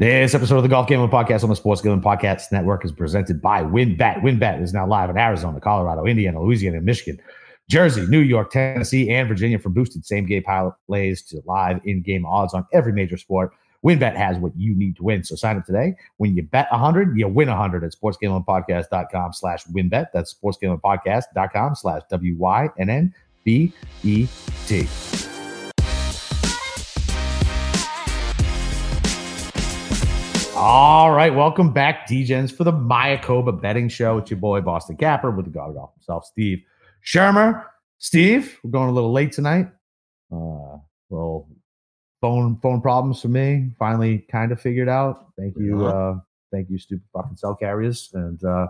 [0.00, 3.42] This episode of the Golf Gambling Podcast on the Sports Gambling Podcast Network is presented
[3.42, 4.22] by WynnBET.
[4.22, 7.20] WynnBET is now live in Arizona, Colorado, Indiana, Louisiana, Michigan,
[7.68, 9.58] Jersey, New York, Tennessee, and Virginia.
[9.58, 13.52] From boosted same game parlays to live in game odds on every major sport,
[13.84, 15.22] WynnBET has what you need to win.
[15.22, 15.94] So sign up today.
[16.16, 20.06] When you bet 100, you win 100 at sportsgamblingpodcast.com slash WynnBET.
[20.14, 23.28] That's sportsgamblingpodcast.com slash W-Y-N-N-B-E-T.
[30.62, 34.18] All right, welcome back, DJs, for the Mayakoba betting show.
[34.18, 36.62] It's your boy Boston Capper with the God of himself, Steve
[37.02, 37.64] Shermer.
[37.96, 39.68] Steve, we're going a little late tonight.
[40.30, 40.76] Uh,
[41.08, 41.48] little
[42.20, 43.70] phone phone problems for me.
[43.78, 45.32] Finally, kind of figured out.
[45.38, 46.18] Thank you, uh,
[46.52, 48.10] thank you, stupid fucking cell carriers.
[48.12, 48.66] And uh,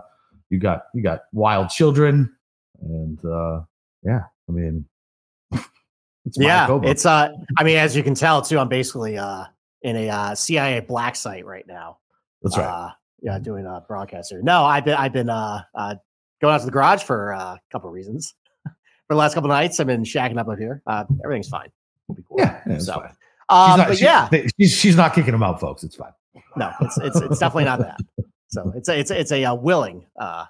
[0.49, 2.33] you got you got wild children,
[2.81, 3.63] and uh,
[4.01, 4.85] yeah, I mean,
[5.51, 6.85] it's yeah, Mayakoba.
[6.87, 9.43] it's uh, I mean, as you can tell too, I'm basically uh
[9.81, 11.97] in a uh, CIA black site right now.
[12.41, 12.65] That's right.
[12.65, 14.41] Uh, yeah, doing a broadcaster.
[14.41, 15.95] No, I've been I've been uh, uh
[16.41, 18.33] going out to the garage for uh, a couple of reasons.
[18.63, 18.73] for
[19.09, 20.81] the last couple nights, I've been shacking up up here.
[20.87, 21.69] Uh, everything's fine.
[22.07, 22.37] We'll be cool.
[22.39, 23.15] Yeah, yeah so, fine.
[23.49, 24.29] Um, not, but she, yeah,
[24.59, 25.83] she's, she's not kicking them out, folks.
[25.83, 26.13] It's fine.
[26.55, 27.99] No, it's it's it's definitely not that.
[28.47, 30.45] So it's a it's a, it's a uh, willing uh,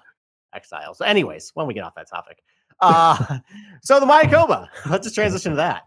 [0.54, 0.94] exile.
[0.94, 2.38] So, anyways, when we get off that topic,
[2.80, 3.38] uh,
[3.82, 4.68] so the Mayakoba.
[4.88, 5.82] Let's just transition to that.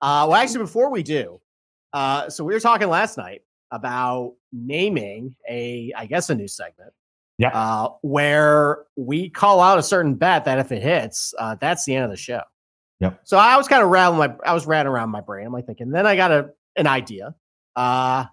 [0.00, 1.40] Uh, well, actually, before we do,
[1.92, 6.92] uh, so we were talking last night about naming a, I guess, a new segment.
[7.38, 7.50] Yeah.
[7.50, 11.94] Uh, where we call out a certain bet that if it hits, uh, that's the
[11.94, 12.42] end of the show.
[13.00, 13.20] Yep.
[13.22, 15.46] So I was kind of rattling my, I was rattling around my brain.
[15.46, 15.90] I'm like thinking.
[15.90, 17.34] Then I got a an idea.
[17.76, 18.24] Uh,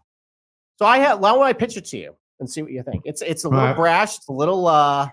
[0.78, 1.16] so I had.
[1.16, 3.04] Why don't I pitch it to you and see what you think?
[3.06, 3.76] It's it's a little right.
[3.76, 4.18] brash.
[4.18, 4.68] It's a little.
[4.68, 5.08] uh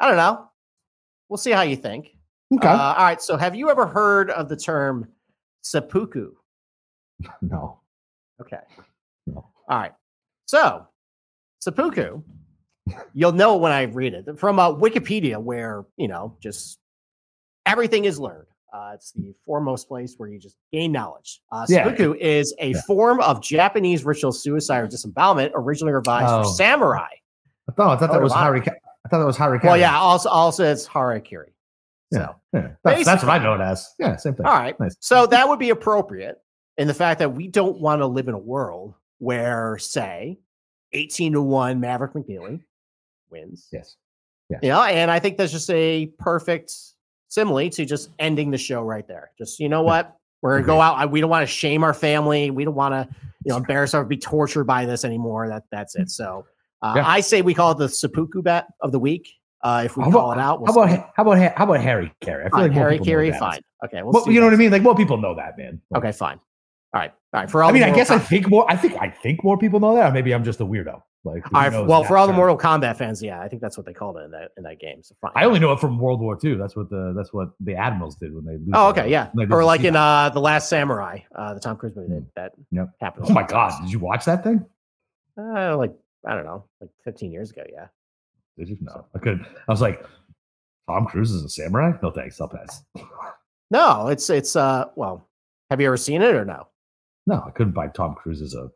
[0.00, 0.50] I don't know.
[1.30, 2.10] We'll see how you think.
[2.54, 2.68] Okay.
[2.68, 3.22] Uh, all right.
[3.22, 5.08] So have you ever heard of the term
[5.62, 6.34] seppuku?
[7.42, 7.80] No.
[8.40, 8.58] Okay.
[9.26, 9.46] No.
[9.68, 9.92] All right.
[10.46, 10.86] So,
[11.60, 12.22] seppuku,
[13.14, 16.78] you'll know when I read it from uh, Wikipedia, where, you know, just
[17.66, 18.46] everything is learned.
[18.72, 21.40] Uh, it's the foremost place where you just gain knowledge.
[21.52, 22.26] Uh, seppuku yeah.
[22.26, 22.80] is a yeah.
[22.86, 26.42] form of Japanese ritual suicide or disembowelment, originally revised oh.
[26.42, 27.06] for samurai.
[27.68, 28.60] I thought, I thought that was Harry.
[28.60, 29.60] I thought that was Harry.
[29.62, 29.96] Well, yeah.
[29.96, 31.52] Also, also it's harakiri.
[32.12, 32.68] So, yeah, yeah.
[32.82, 33.88] That's, that's, what I know it as.
[33.98, 34.46] Yeah, same thing.
[34.46, 34.78] All right.
[34.78, 34.96] Nice.
[35.00, 36.36] So that would be appropriate
[36.78, 40.38] in the fact that we don't want to live in a world where, say,
[40.92, 42.60] 18 to 1 Maverick McNealy
[43.30, 43.68] wins.
[43.72, 43.96] Yes.
[44.50, 44.58] Yeah.
[44.62, 46.72] You know, and I think that's just a perfect
[47.28, 49.30] simile to just ending the show right there.
[49.38, 50.16] Just, you know what?
[50.44, 51.10] We're gonna go out.
[51.10, 52.50] We don't want to shame our family.
[52.50, 53.08] We don't want to,
[53.46, 55.48] you know, embarrass or be tortured by this anymore.
[55.48, 56.10] That that's it.
[56.10, 56.44] So
[56.82, 57.08] uh, yeah.
[57.08, 59.32] I say we call it the seppuku bet of the week.
[59.62, 61.80] Uh, if we how call about, it out, we'll how about how about how about
[61.80, 62.44] Harry Carey?
[62.44, 63.62] I feel like Harry Carey, fine.
[63.86, 64.70] Okay, we'll, well you know what I mean.
[64.70, 65.80] Like, well, people know that, man.
[65.96, 66.38] okay, fine.
[66.94, 67.50] All right, all right.
[67.50, 68.64] For all, I mean, I guess I think more.
[68.70, 70.10] I think I think more people know that.
[70.10, 71.02] Or maybe I'm just a weirdo.
[71.24, 73.86] Like, all right, well, for all the Mortal Kombat fans, yeah, I think that's what
[73.86, 75.02] they called it in that in that game.
[75.02, 75.32] So fine.
[75.34, 76.54] I only know it from World War II.
[76.54, 78.58] That's what the that's what the admirals did when they.
[78.74, 79.30] Oh, okay, yeah.
[79.50, 82.26] Or like in uh the Last Samurai, uh the Tom Cruise movie mm.
[82.36, 82.90] that yep.
[83.00, 83.26] happened.
[83.28, 84.64] Oh my god, did you watch that thing?
[85.36, 85.94] Uh, like
[86.26, 87.64] I don't know, like 15 years ago.
[87.72, 87.86] Yeah.
[88.58, 88.76] Did you?
[88.82, 89.40] No, I could.
[89.40, 90.04] I was like,
[90.88, 91.92] Tom Cruise is a samurai.
[92.02, 92.40] No thanks.
[92.40, 92.84] I'll pass.
[93.70, 95.26] No, it's it's uh well,
[95.70, 96.68] have you ever seen it or no?
[97.26, 98.70] No, I couldn't buy Tom Cruise as a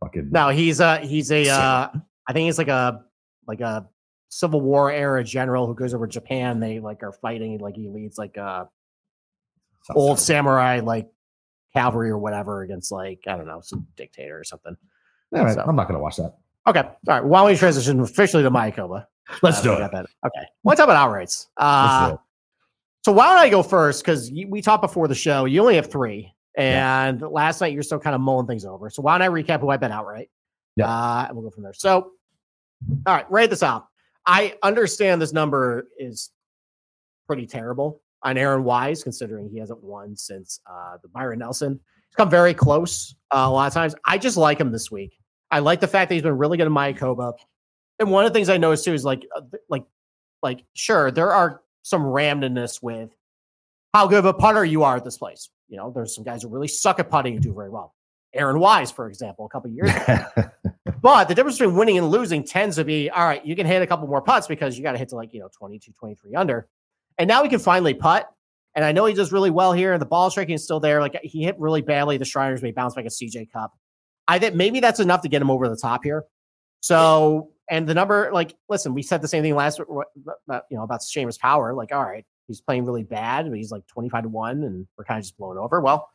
[0.00, 0.30] fucking.
[0.30, 1.48] No, he's a he's a.
[1.48, 1.88] Uh,
[2.28, 3.04] I think he's like a
[3.46, 3.88] like a
[4.28, 6.60] Civil War era general who goes over Japan.
[6.60, 7.58] They like are fighting.
[7.58, 8.68] Like he leads like a
[9.82, 11.08] Sounds old samurai like
[11.74, 14.76] cavalry or whatever against like I don't know some dictator or something.
[15.34, 16.36] All right, so, I'm not gonna watch that.
[16.66, 17.22] Okay, all right.
[17.22, 19.06] Don't we transition officially to Mayakoba?
[19.42, 19.90] Let's uh, do it.
[19.92, 20.06] That.
[20.24, 21.48] Okay, let's talk about outrights.
[21.56, 22.16] Uh,
[23.04, 24.02] so why don't I go first?
[24.02, 25.44] Because we talked before the show.
[25.44, 26.32] You only have three.
[26.58, 27.26] And yeah.
[27.28, 28.90] last night you're still kind of mulling things over.
[28.90, 30.28] So why don't I recap who I bet outright?
[30.76, 30.88] Yeah.
[30.88, 31.72] Uh, and we'll go from there.
[31.72, 32.12] So,
[33.06, 33.86] all right, write this out.
[34.26, 36.30] I understand this number is
[37.28, 41.78] pretty terrible on Aaron Wise, considering he hasn't won since uh, the Byron Nelson.
[42.08, 43.94] He's come very close uh, a lot of times.
[44.04, 45.16] I just like him this week.
[45.50, 47.34] I like the fact that he's been really good in Mayakoba.
[48.00, 49.84] And one of the things I noticed too is like, uh, like,
[50.42, 53.10] like, sure, there are some randomness with
[53.94, 55.48] how good of a putter you are at this place.
[55.68, 57.94] You know, there's some guys who really suck at putting and do very well.
[58.34, 60.50] Aaron Wise, for example, a couple years ago.
[61.02, 63.82] but the difference between winning and losing tends to be all right, you can hit
[63.82, 66.34] a couple more putts because you got to hit to like, you know, 22, 23
[66.34, 66.68] under.
[67.18, 68.30] And now he can finally putt.
[68.74, 69.92] And I know he does really well here.
[69.92, 71.00] And the ball striking is still there.
[71.00, 72.16] Like he hit really badly.
[72.16, 73.72] The Shriners may bounce back a CJ Cup.
[74.28, 76.24] I think maybe that's enough to get him over the top here.
[76.80, 80.04] So, and the number, like, listen, we said the same thing last, you
[80.70, 81.74] know, about Seamus Power.
[81.74, 85.04] Like, all right, he's playing really bad, but he's like 25 to 1 and we're
[85.04, 85.80] kind of just blown over.
[85.80, 86.08] Well,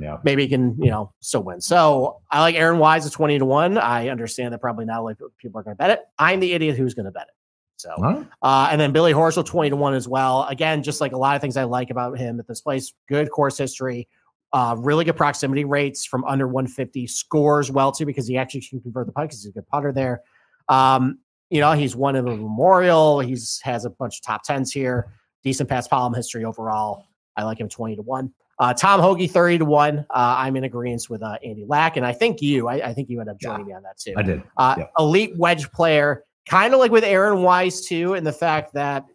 [0.00, 0.18] Yeah.
[0.24, 1.60] maybe he can, you know, still win.
[1.60, 3.76] So I like Aaron Wise at 20 to 1.
[3.76, 6.00] I understand that probably not like people are going to bet it.
[6.18, 7.34] I'm the idiot who's going to bet it.
[7.76, 8.26] So, right.
[8.42, 10.44] uh, and then Billy Horschel 20 to 1 as well.
[10.44, 13.30] Again, just like a lot of things I like about him at this place, good
[13.30, 14.06] course history,
[14.52, 18.80] uh, really good proximity rates from under 150, scores well too because he actually can
[18.80, 20.20] convert the putt because he's a good putter there.
[20.68, 23.18] Um, you know, he's won in the Memorial.
[23.20, 25.12] He's has a bunch of top tens here.
[25.42, 27.06] Decent paspalum history overall.
[27.36, 28.32] I like him 20 to 1.
[28.58, 29.98] Uh, Tom Hoge 30 to 1.
[29.98, 31.96] Uh, I'm in agreement with uh, Andy Lack.
[31.96, 34.12] And I think you, I, I think you end up joining me on that too.
[34.16, 34.42] I did.
[34.56, 34.84] Uh, Yeah.
[34.98, 39.06] Elite wedge player, kind of like with Aaron Wise too, in the fact that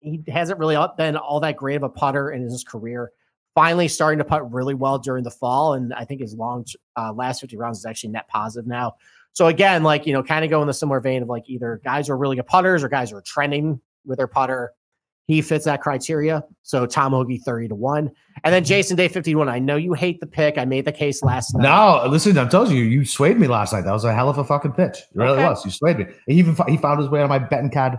[0.00, 3.12] he hasn't really been all that great of a putter in his career.
[3.54, 6.64] Finally, starting to putt really well during the fall, and I think his long
[6.96, 8.96] uh, last 50 rounds is actually net positive now.
[9.32, 11.80] So again, like you know, kind of go in the similar vein of like either
[11.84, 14.72] guys who are really good putters or guys who are trending with their putter.
[15.26, 16.44] He fits that criteria.
[16.62, 18.10] So Tom Hoge 30 to 1.
[18.42, 18.68] And then mm-hmm.
[18.68, 19.48] Jason Day 51.
[19.48, 20.58] I know you hate the pick.
[20.58, 21.62] I made the case last night.
[21.62, 23.82] No, listen, I'm telling you, you swayed me last night.
[23.82, 24.98] That was a hell of a fucking pitch.
[24.98, 25.44] It really Okay.
[25.48, 25.64] was.
[25.64, 26.06] You swayed me.
[26.26, 27.98] He even he found his way on my betting card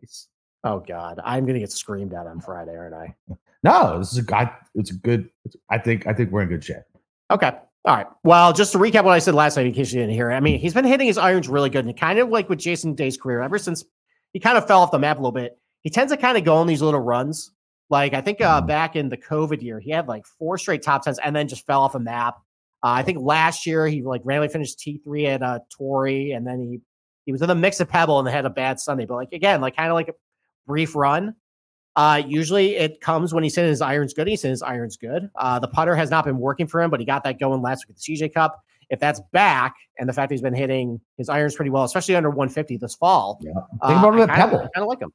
[0.00, 0.28] twice.
[0.64, 3.14] Oh God, I'm gonna get screamed at on Friday, aren't I?
[3.64, 4.52] No, this is a guy.
[4.76, 5.28] It's a good.
[5.68, 6.06] I think.
[6.06, 6.76] I think we're in good shape.
[7.28, 7.50] Okay.
[7.84, 8.06] All right.
[8.22, 10.34] Well, just to recap what I said last night, in case you didn't hear it,
[10.36, 12.94] I mean, he's been hitting his irons really good, and kind of like with Jason
[12.94, 13.84] Day's career, ever since
[14.32, 16.44] he kind of fell off the map a little bit, he tends to kind of
[16.44, 17.50] go on these little runs.
[17.90, 18.66] Like I think uh, Mhm.
[18.66, 21.64] back in the COVID year, he had like four straight top tens, and then just
[21.66, 22.36] fell off a map.
[22.82, 26.46] Uh, I think last year he like randomly finished T three at uh, Torrey, and
[26.46, 26.80] then he
[27.24, 29.04] he was in the mix of Pebble and they had a bad Sunday.
[29.06, 30.14] But like again, like kind of like a
[30.66, 31.34] brief run.
[31.96, 34.28] Uh, usually it comes when he's hitting his irons good.
[34.28, 35.28] He's hitting his irons good.
[35.34, 37.86] Uh, the putter has not been working for him, but he got that going last
[37.88, 38.60] week at the CJ Cup.
[38.88, 42.14] If that's back, and the fact that he's been hitting his irons pretty well, especially
[42.14, 43.50] under 150 this fall, Yeah.
[43.82, 44.58] uh, Think about I it at kinda- Pebble.
[44.58, 45.12] I kind of like him.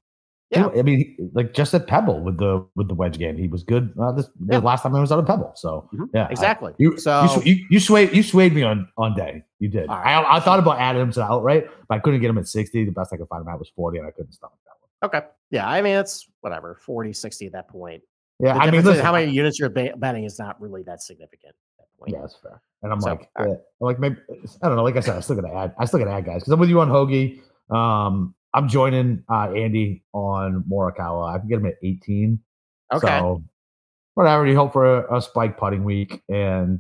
[0.53, 0.79] Yeah.
[0.79, 3.93] I mean, like just at Pebble with the with the wedge game, he was good.
[3.99, 4.59] Uh, this Yeah.
[4.59, 5.51] the last time I was out of Pebble.
[5.55, 6.09] So Mhm.
[6.13, 6.73] yeah, I- Exactly.
[6.77, 9.43] you, so you, you you swayed you swayed me on on day.
[9.59, 9.89] You did.
[9.89, 10.37] All I.
[10.37, 12.85] I thought about adding him to the outright, but I couldn't get him at sixty.
[12.85, 15.09] The best I could find him at was forty, and I couldn't stomach that one.
[15.21, 18.01] okay, yeah, I mean it's whatever 40, 60 at that point.
[18.39, 21.53] Yeah, The I mean, listen, how many units you're betting is not really that significant
[21.79, 22.11] at that point.
[22.13, 22.61] Yeah, that's fair.
[22.81, 23.47] And I'm So, like, right.
[23.49, 24.17] eh, I'm like maybe
[24.61, 24.83] I don't know.
[24.83, 25.73] Like I said, I still gonna add.
[25.79, 27.39] I still gonna add guys because I'm with you on Hoge.
[27.69, 31.33] Um, I'm joining uh, Andy on Morikawa.
[31.35, 32.39] I can get him at 18.
[32.93, 33.07] Okay.
[33.07, 33.43] So
[34.13, 34.45] whatever.
[34.45, 36.79] You hope for a, a spike putting week, and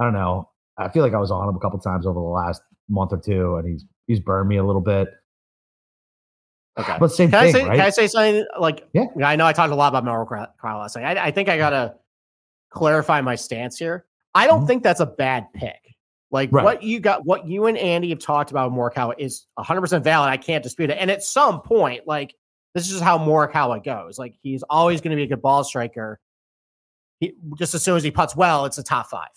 [0.00, 0.48] I don't know.
[0.78, 3.20] I feel like I was on him a couple times over the last month or
[3.20, 5.08] two, and he's he's burned me a little bit.
[6.78, 6.96] Okay.
[6.98, 7.76] But same Can thing, I say right?
[7.76, 9.04] can I say something like Yeah.
[9.22, 10.26] I know I talked a lot about
[10.58, 11.18] Crow last night.
[11.18, 11.96] I, I think I gotta
[12.70, 14.06] clarify my stance here.
[14.34, 14.66] I don't Mhm.
[14.68, 15.94] think that's a bad pick.
[16.30, 16.64] Like Right.
[16.64, 20.30] what you got, what you and Andy have talked about Morikawa is 100 percent valid.
[20.30, 20.98] I can't dispute it.
[20.98, 22.34] And at some point, like
[22.74, 24.18] this is just how Morikawa goes.
[24.18, 26.20] Like he's always going to be a good ball striker.
[27.18, 29.28] He, just as soon as he puts well, it's a top five.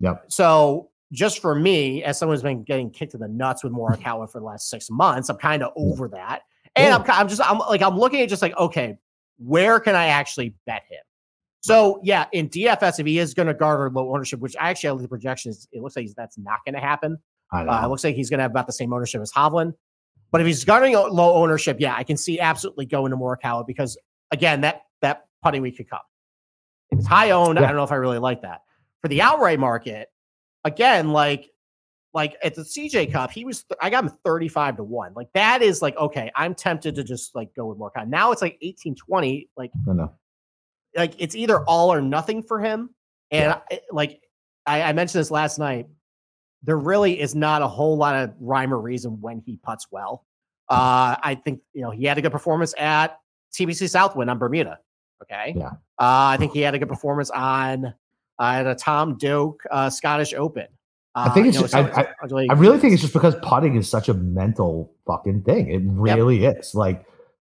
[0.00, 0.24] Yep.
[0.28, 4.30] So just for me, as someone who's been getting kicked in the nuts with Morikawa
[4.30, 6.42] for the last six months, I'm kind of over that.
[6.76, 8.96] And I'm, I'm just, I'm like, I'm looking at just like, okay,
[9.38, 11.00] where can I actually bet him?
[11.62, 14.88] So yeah, in DFS, if he is going to garner low ownership, which I actually
[14.88, 17.18] have the projections, it looks like that's not going to happen.
[17.52, 17.72] I know.
[17.72, 19.74] Uh, it looks like he's going to have about the same ownership as Hovland.
[20.30, 23.98] But if he's garnering low ownership, yeah, I can see absolutely going to Morikawa because
[24.30, 26.00] again, that that putting week could come.
[26.90, 28.62] If it's high owned, I don't know if I really like that.
[29.02, 30.08] For the outright market,
[30.64, 31.50] again, like
[32.14, 35.14] like at the CJ Cup, he was I got him 35 to 1.
[35.14, 38.08] Like that is like okay, I'm tempted to just like go with Morikawa.
[38.08, 40.12] Now it's like 18 20, like I know.
[40.96, 42.90] Like it's either all or nothing for him.
[43.30, 44.20] And I, like
[44.66, 45.86] I, I mentioned this last night,
[46.62, 50.26] there really is not a whole lot of rhyme or reason when he puts well.
[50.68, 53.18] Uh, I think you know he had a good performance at
[53.52, 54.78] TPC Southwind on Bermuda.
[55.22, 55.66] Okay, Yeah.
[55.98, 57.92] Uh, I think he had a good performance on uh,
[58.42, 60.66] at a Tom Doak uh, Scottish Open.
[61.14, 63.34] Uh, I think it's you know, just- I- so- I really think it's just because
[63.42, 65.70] putting is such a mental fucking thing.
[65.70, 66.74] It really is.
[66.74, 67.04] Like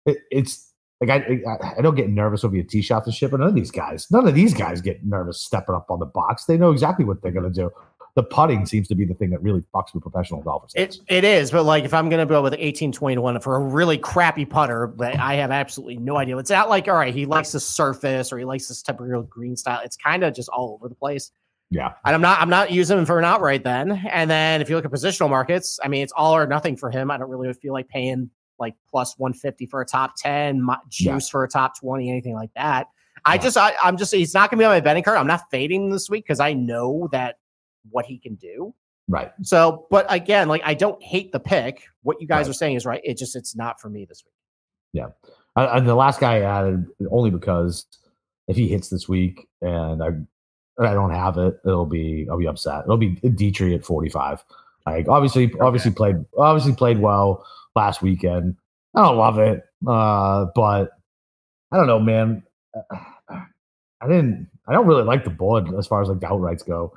[0.05, 0.65] it, it's
[1.00, 3.48] like I, I I don't get nervous over your tee shots and shit, but none
[3.50, 6.44] of these guys, none of these guys get nervous stepping up on the box.
[6.44, 7.70] They know exactly what they're gonna do.
[8.16, 10.72] The putting seems to be the thing that really fucks with professional golfers.
[10.74, 13.60] It, it is, but like if I'm going to go with 18 21 for a
[13.60, 16.38] really crappy putter, but I have absolutely no idea.
[16.38, 19.22] It's not like, all right, he likes the surface or he likes this type typical
[19.24, 19.80] green style.
[19.84, 21.30] It's kind of just all over the place.
[21.70, 23.92] yeah, And I'm not, I'm not using him for an outright then.
[24.10, 26.90] And then if you look at positional markets, I mean, it's all or nothing for
[26.90, 27.10] him.
[27.10, 31.28] I don't really feel like paying like plus 150 for a top 10, mo- juice
[31.28, 32.88] for a top 20, anything like that.
[33.25, 33.40] I Yeah.
[33.42, 35.18] just, I, I'm just, he's not going to be on my betting card.
[35.18, 37.36] I'm not fading this week because I know that
[37.90, 38.75] what he can do.
[39.08, 39.32] right.
[39.42, 41.84] So, but again, like I don't hate the pick.
[42.02, 42.50] What you guys Right.
[42.50, 43.00] are saying is right.
[43.04, 44.32] It just it's not for me this week.
[45.56, 47.86] Uh, and the last guy I added only because
[48.48, 50.08] if he hits this week and I
[50.78, 52.84] I don't have it, it'll be I'll be upset.
[52.84, 54.44] It'll be Detry at 45.
[54.86, 57.44] Like obviously, obviously played obviously played well
[57.76, 58.56] last weekend.
[58.95, 60.90] I don't love it, uh, but
[61.71, 62.42] I don't know, man.
[63.30, 64.49] I didn't.
[64.68, 66.92] I don't really like the board as far as like the outrights go.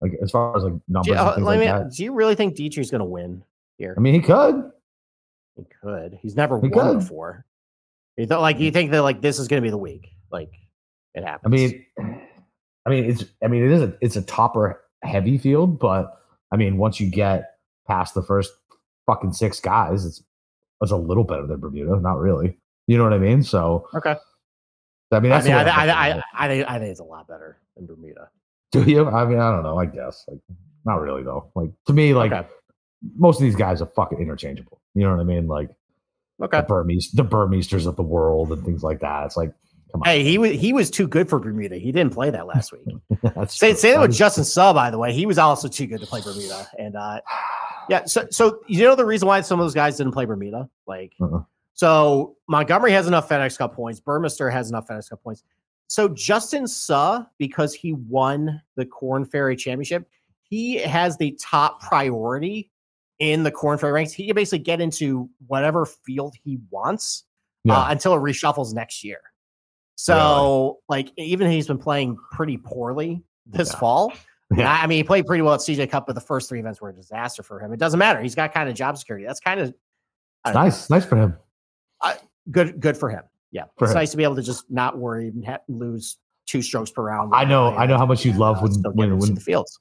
[0.00, 1.06] Like as far as like numbers.
[1.06, 1.92] Do you, uh, let like me- that.
[1.92, 3.42] do you really think Detry's going to win
[3.78, 3.94] here?
[3.96, 4.70] I mean, he could.
[5.56, 6.18] He could.
[6.20, 6.98] He's never He won could.
[7.00, 7.44] before.
[8.16, 10.10] You thought like you think that like this is going to be the week?
[10.30, 10.52] Like
[11.14, 11.52] it happens.
[11.52, 11.86] I mean,
[12.86, 13.24] I mean, it's.
[13.42, 13.96] I mean, it is a.
[14.00, 16.20] It's a topper heavy field, but
[16.52, 17.54] I mean, once you get
[17.88, 18.52] past the first
[19.06, 20.22] fucking six guys, it's
[20.80, 21.98] it's a little better than Bermuda.
[22.00, 22.58] Not really.
[22.86, 23.42] You know what I mean?
[23.42, 24.16] So okay.
[25.12, 26.22] I mean, I mean, I, I, I.
[26.34, 28.30] I, think I think it's a lot better than Bermuda.
[28.72, 29.08] Do you?
[29.08, 29.78] I mean, I don't know.
[29.78, 30.40] I guess like
[30.84, 31.50] not really though.
[31.54, 32.48] Like to me, like okay.
[33.16, 34.80] most of these guys are fucking interchangeable.
[34.94, 35.46] You know what I mean?
[35.46, 35.70] Like
[36.42, 36.60] Okay.
[36.60, 39.24] the Burmese, the Burmesters of the world and things like that.
[39.26, 39.52] It's like,
[39.92, 40.06] come on.
[40.06, 41.76] Hey, he was he was too good for Bermuda.
[41.76, 42.82] He didn't play that last week.
[43.22, 43.78] That's Say true.
[43.78, 45.12] say that with Justin Suh, by the way.
[45.12, 46.68] He was also too good to play Bermuda.
[46.78, 47.20] And uh
[47.88, 50.68] yeah, so so you know the reason why some of those guys didn't play Bermuda?
[50.86, 51.42] Like Uh-uh.
[51.74, 55.42] so Montgomery has enough FedEx Cup points, Burmester has enough FedEx Cup points.
[55.86, 60.08] So Justin Suh, because he won the Korn Ferry Championship,
[60.42, 62.70] he has the top priority
[63.18, 64.12] in the Korn Ferry ranks.
[64.12, 67.24] He can basically get into whatever field he wants
[67.64, 67.78] Yeah.
[67.78, 69.20] uh, until it reshuffles next year.
[69.96, 73.78] So, like, even he's been playing pretty poorly this Yeah.
[73.78, 74.12] fall.
[74.56, 74.72] Yeah.
[74.72, 76.80] I I mean, he played pretty well at CJ Cup, but the first three events
[76.80, 77.72] were a disaster for him.
[77.72, 78.20] It doesn't matter.
[78.22, 79.26] He's got kind of job security.
[79.26, 79.74] That's kind of
[80.44, 81.36] don't know, nice, nice for him.
[82.50, 82.80] good.
[82.80, 83.22] Good for him.
[83.50, 83.98] Yeah, For it's him.
[83.98, 87.32] nice to be able to just not worry and ha- lose two strokes per round.
[87.34, 89.78] I know- I know how much you love uh, when- when- when- the fields.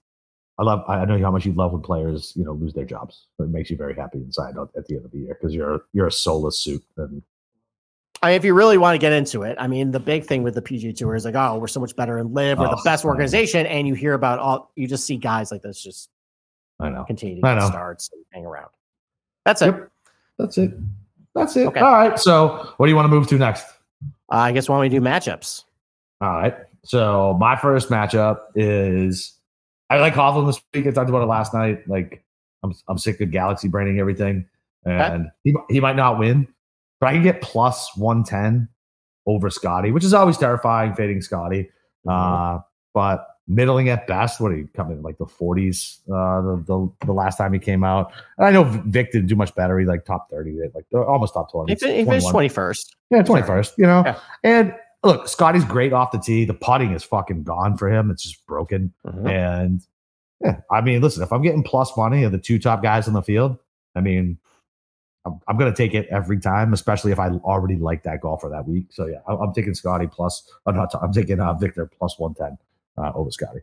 [0.59, 0.83] I love.
[0.87, 3.25] I know how much you love when players, you know, lose their jobs.
[3.39, 5.85] It makes you very happy inside at at the end of the year because you're
[5.93, 6.83] you're a soulless suit.
[6.97, 7.23] And
[8.23, 10.43] I mean, if you really want to get into it, I mean, the big thing
[10.43, 12.57] with the PGA Tour is like, oh, we're so much better in live.
[12.57, 14.71] We're the Oh, best organization, and you hear about all.
[14.75, 16.09] You just see guys like this just
[16.79, 17.03] I know.
[17.03, 17.67] continue to I get know.
[17.67, 18.69] starts and hang around.
[19.45, 19.65] That's it.
[19.67, 19.91] Yep.
[20.39, 20.71] That's it.
[21.35, 21.67] That's it.
[21.67, 21.81] Okay.
[21.81, 22.17] All right.
[22.17, 23.65] So, what do you want to move to next?
[24.31, 25.63] Uh, I guess why don't we do matchups?
[26.21, 26.55] All right.
[26.85, 29.33] So, my first matchup is
[29.89, 30.87] I like Hovland this week.
[30.87, 31.87] I talked about it last night.
[31.89, 32.23] Like,
[32.63, 34.45] I'm I'm sick of Galaxy branding everything,
[34.85, 36.47] and he he might not win,
[37.03, 38.69] but I can get plus one ten
[39.25, 41.69] over Scotty, which is always terrifying, fading Scotty.
[42.07, 42.59] Uh,
[42.93, 44.39] but middling at best.
[44.39, 45.99] What did he come in like the 40s?
[46.07, 49.35] Uh, the, the the last time he came out, and I know Vic didn't do
[49.35, 49.77] much better.
[49.77, 51.73] He like top 30, like almost top 20.
[51.73, 52.95] He, fin- finished twenty first.
[53.09, 54.03] Yeah, 21st, you know.
[54.05, 54.19] Yeah.
[54.45, 56.45] And look, Scotty's great off the tee.
[56.45, 58.11] The putting is fucking gone for him.
[58.11, 58.93] It's just broken.
[59.05, 59.27] Mm-hmm.
[59.27, 59.81] And
[60.39, 63.13] yeah, I mean, listen, if I'm getting plus money of the two top guys on
[63.13, 63.57] the field,
[63.93, 64.37] I mean,
[65.25, 68.49] I'm, I'm going to take it every time, especially if I already like that golfer
[68.49, 68.87] that week.
[68.89, 72.57] So yeah, I'm, I'm taking Scotty plus, I'm not, I'm taking uh, Viktor plus 110
[73.03, 73.59] uh, over Scotty.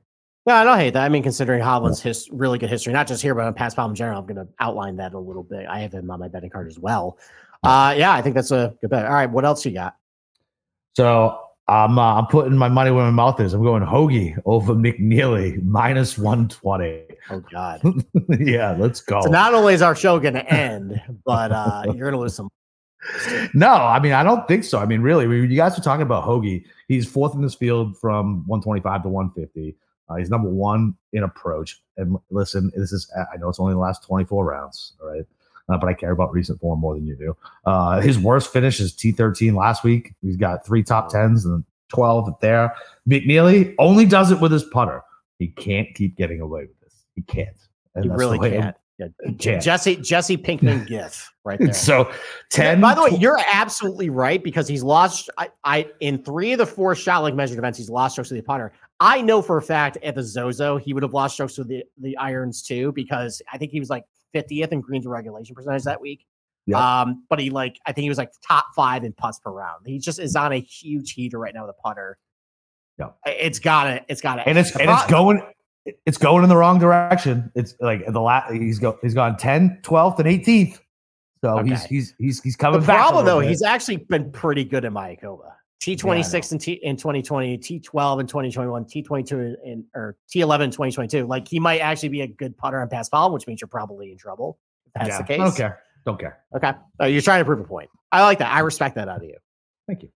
[0.46, 1.04] Yeah, I don't hate that.
[1.04, 3.94] I mean, considering Hovland's his really good history, not just here, but on paspalum in
[3.94, 5.66] general, I'm going to outline that a little bit.
[5.66, 7.18] I have him on my betting card as well.
[7.62, 9.04] Uh, yeah, I think that's a good bet.
[9.04, 9.96] All right, what else you got?
[10.96, 11.38] So
[11.68, 13.52] I'm uh, I'm putting my money where my mouth is.
[13.52, 17.09] I'm going Hoge over McNealy minus 120.
[17.30, 17.80] Oh God!
[18.40, 19.20] yeah, let's go.
[19.22, 22.34] So not only is our show going to end, but uh, you're going to lose
[22.34, 22.48] some.
[23.54, 24.78] No, I mean, I don't think so.
[24.78, 27.96] I mean, really, when you guys were talking about Hoge, he's fourth in this field
[27.96, 29.74] from 125 to 150.
[30.10, 31.80] Uh, he's number one in approach.
[31.96, 35.24] And listen, this is, I know it's only the last 24 rounds, all right?
[35.68, 37.36] Uh, but I care about recent form more than you do.
[37.64, 40.14] Uh, his worst finish is T13 last week.
[40.20, 42.74] He's got three top 10s and 12 there.
[43.08, 45.02] McNealy only does it with his putter.
[45.38, 46.79] He can't keep getting away with.
[47.26, 47.56] He can't.
[47.94, 48.76] And You really can't.
[48.98, 51.72] Yeah, Jesse Jesse Pinkman gif right there.
[51.72, 52.12] So
[52.50, 52.82] 10.
[52.82, 55.30] By the way, you're absolutely right because he's lost.
[55.38, 58.34] I, I in three of the four shot like measured events, he's lost strokes to
[58.34, 58.72] the putter.
[59.00, 61.82] I know for a fact at the Zozo he would have lost strokes to the
[61.98, 66.00] the irons too because I think he was like 50th in greens regulation percentage that
[66.00, 66.26] week.
[66.66, 66.78] Yep.
[66.78, 69.86] Um, but he like I think he was like top five in putts per round.
[69.86, 72.18] He just is on a huge heater right now with a putter.
[72.98, 73.16] Yep.
[73.24, 75.42] It's gotta, it's gotta, and it's and it's going
[76.06, 77.50] it's going in the wrong direction.
[77.54, 80.80] It's like the last he's go he's gone 10th, 12th, and 18th.
[81.42, 81.86] So he's Okay.
[81.88, 82.98] he's he's he's coming The back.
[82.98, 83.48] problem though, bit.
[83.48, 85.52] he's actually been pretty good in Mayakoba.
[85.82, 91.26] T26 in, T, in 2020, T12 in 2021, T22 in, in or T11 in 2022.
[91.26, 94.18] Like he might actually be a good putter on paspalum, which means you're probably in
[94.18, 94.58] trouble.
[94.86, 95.40] If that's yeah, the case.
[95.40, 95.80] I don't care.
[96.04, 96.40] Don't care.
[96.54, 96.72] Okay.
[97.00, 97.88] Uh, you're trying to prove a point.
[98.12, 98.52] I like that.
[98.52, 99.36] I respect that out of you.
[99.86, 100.10] Thank you.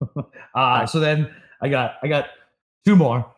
[0.54, 2.28] uh so then I got I got
[2.86, 3.30] two more.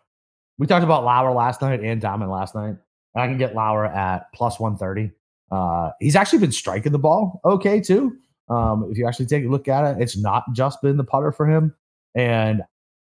[0.60, 2.76] We talked about Lauer last night and Diamond last night.
[3.14, 5.10] And I can get Lauer at plus 130.
[5.50, 8.16] Uh he's actually been striking the ball okay too.
[8.50, 11.32] Um, if you actually take a look at it, it's not just been the putter
[11.32, 11.74] for him.
[12.14, 12.62] And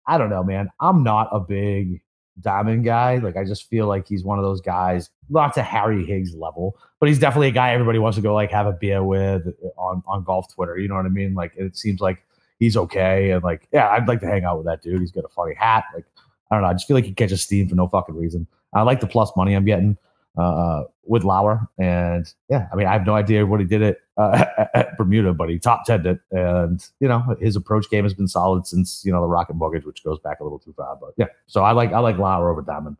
[0.08, 0.70] I don't know, man.
[0.80, 2.02] I'm not a big
[2.40, 3.18] diamond guy.
[3.18, 6.78] Like I just feel like he's one of those guys, not to Harry Higgs level,
[7.02, 10.02] but he's definitely a guy everybody wants to go like have a beer with on
[10.08, 10.78] on golf Twitter.
[10.78, 11.34] You know what I mean?
[11.34, 12.24] Like it seems like
[12.60, 15.02] he's okay, and like yeah, I'd like to hang out with that dude.
[15.02, 15.84] He's got a funny hat.
[15.94, 16.06] Like
[16.52, 18.46] I don't know, I just feel like he catches steam for no fucking reason.
[18.74, 19.98] I like the plus money I'm getting
[20.38, 24.02] uh, with Lauer, and yeah, I mean I have no idea what he did it
[24.22, 26.20] uh, at Bermuda, but he top 10 it.
[26.32, 29.86] And, you know, his approach game has been solid since, you know, the Rocket Mortgage,
[29.86, 30.98] which goes back a little too far.
[31.00, 32.98] But yeah, so I like, I like Lauer over Diamond.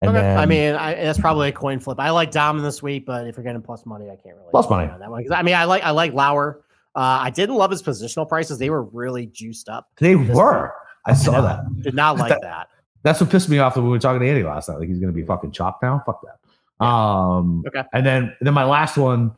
[0.00, 0.20] And okay.
[0.20, 1.98] Then, I mean, I, that's probably a coin flip.
[1.98, 4.70] I like Diamond this week, but if you're getting plus money, I can't really plus
[4.70, 5.26] money on that one.
[5.32, 6.62] I mean, I like, I like Lauer.
[6.94, 8.58] Uh, I didn't love his positional prices.
[8.58, 9.88] They were really juiced up.
[9.98, 10.72] They were.
[11.04, 11.82] I saw that.
[11.82, 12.68] Did not like that, that.
[13.02, 14.78] That's what pissed me off when we were talking to Andy last night.
[14.78, 16.02] Like he's going to be fucking chopped now.
[16.04, 16.84] Fuck that.
[16.84, 17.82] Um, okay.
[17.92, 19.32] And then, then my last one,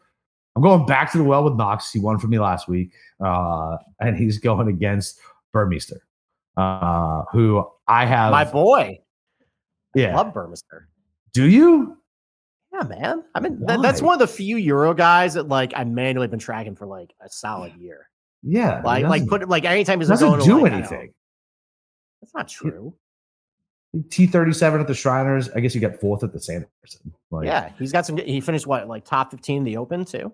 [0.57, 1.93] I'm going back to the well with Knox.
[1.93, 2.93] He won for me last week,
[3.25, 5.21] uh, and he's going against
[5.55, 5.99] Burmester,
[6.57, 8.99] uh, who I have my boy.
[9.95, 10.87] Yeah, I love Burmester.
[11.33, 11.97] Do you?
[12.73, 13.25] Yeah, man.
[13.35, 16.41] I mean, th- that's one of the few Euro guys that like I manually been
[16.41, 18.09] tracking for like a solid year.
[18.43, 21.15] Yeah, like like put like anytime he's doesn't going do to, like, anything.
[22.21, 22.95] That's not true.
[24.09, 25.51] T thirty seven at the Shriners.
[25.51, 27.13] I guess you got fourth at the Sanderson.
[27.31, 28.17] Like, yeah, he's got some.
[28.19, 30.33] He finished what like top fifteen the Open too.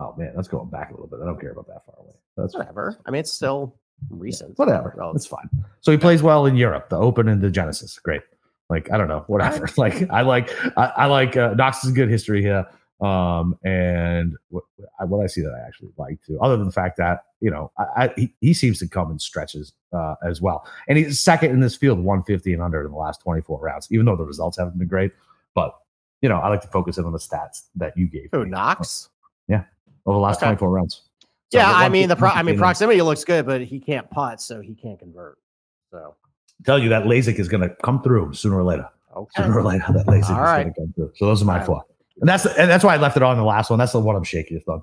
[0.00, 1.20] Oh man, that's going back a little bit.
[1.22, 2.12] I don't care about that far away.
[2.36, 2.98] That's whatever.
[3.06, 3.76] I mean, it's still
[4.10, 4.50] recent.
[4.50, 4.94] Yeah, whatever.
[4.96, 5.48] Well, it's fine.
[5.80, 7.98] So he plays well in Europe, the Open and the Genesis.
[7.98, 8.22] Great.
[8.68, 9.68] Like I don't know, whatever.
[9.76, 12.66] like I like I, I like uh, Knox is good history here.
[13.00, 14.64] Um, and what,
[15.06, 17.70] what I see that I actually like too, other than the fact that you know
[17.78, 21.50] I, I he, he seems to come in stretches uh, as well, and he's second
[21.50, 24.56] in this field, 150 and under in the last 24 rounds, even though the results
[24.56, 25.12] haven't been great.
[25.54, 25.76] But
[26.22, 28.30] you know, I like to focus in on the stats that you gave.
[28.32, 29.10] Who Knox?
[29.46, 29.64] Yeah,
[30.06, 30.46] over the last okay.
[30.46, 31.02] 24 rounds.
[31.52, 34.40] So yeah, I mean the pro- I mean proximity looks good, but he can't putt,
[34.40, 35.38] so he can't convert.
[35.90, 36.16] So
[36.64, 38.88] tell you that LASIK is going to come through sooner or later.
[39.14, 39.42] Okay.
[39.42, 40.62] Sooner or later, that LASIK All is right.
[40.62, 41.12] going to come through.
[41.16, 41.84] So those are my four.
[42.20, 43.78] And that's and that's why I left it on the last one.
[43.78, 44.82] That's the one I'm shakiest on.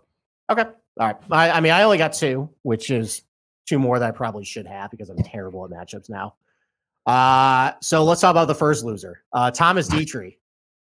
[0.49, 0.63] Okay.
[0.99, 1.15] All right.
[1.31, 3.23] I, I mean, I only got two, which is
[3.67, 6.35] two more that I probably should have because I'm terrible at matchups now.
[7.05, 10.37] Uh, so let's talk about the first loser, uh, Thomas Detry.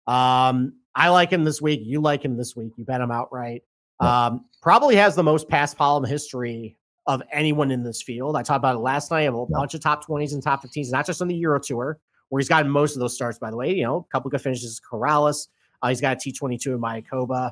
[0.08, 1.82] Um, I like him this week.
[1.84, 2.74] You like him this week.
[2.78, 3.64] You bet him outright.
[4.00, 8.36] Um, probably has the most paspalum history of anyone in this field.
[8.36, 9.22] I talked about it last night.
[9.22, 11.60] I have a bunch of top 20s and top 15s, not just on the Euro
[11.60, 13.74] Tour, where he's gotten most of those starts, by the way.
[13.74, 15.48] You know, a couple good finishes, Corales,
[15.82, 17.52] uh, he's got a T22 in Mayakoba.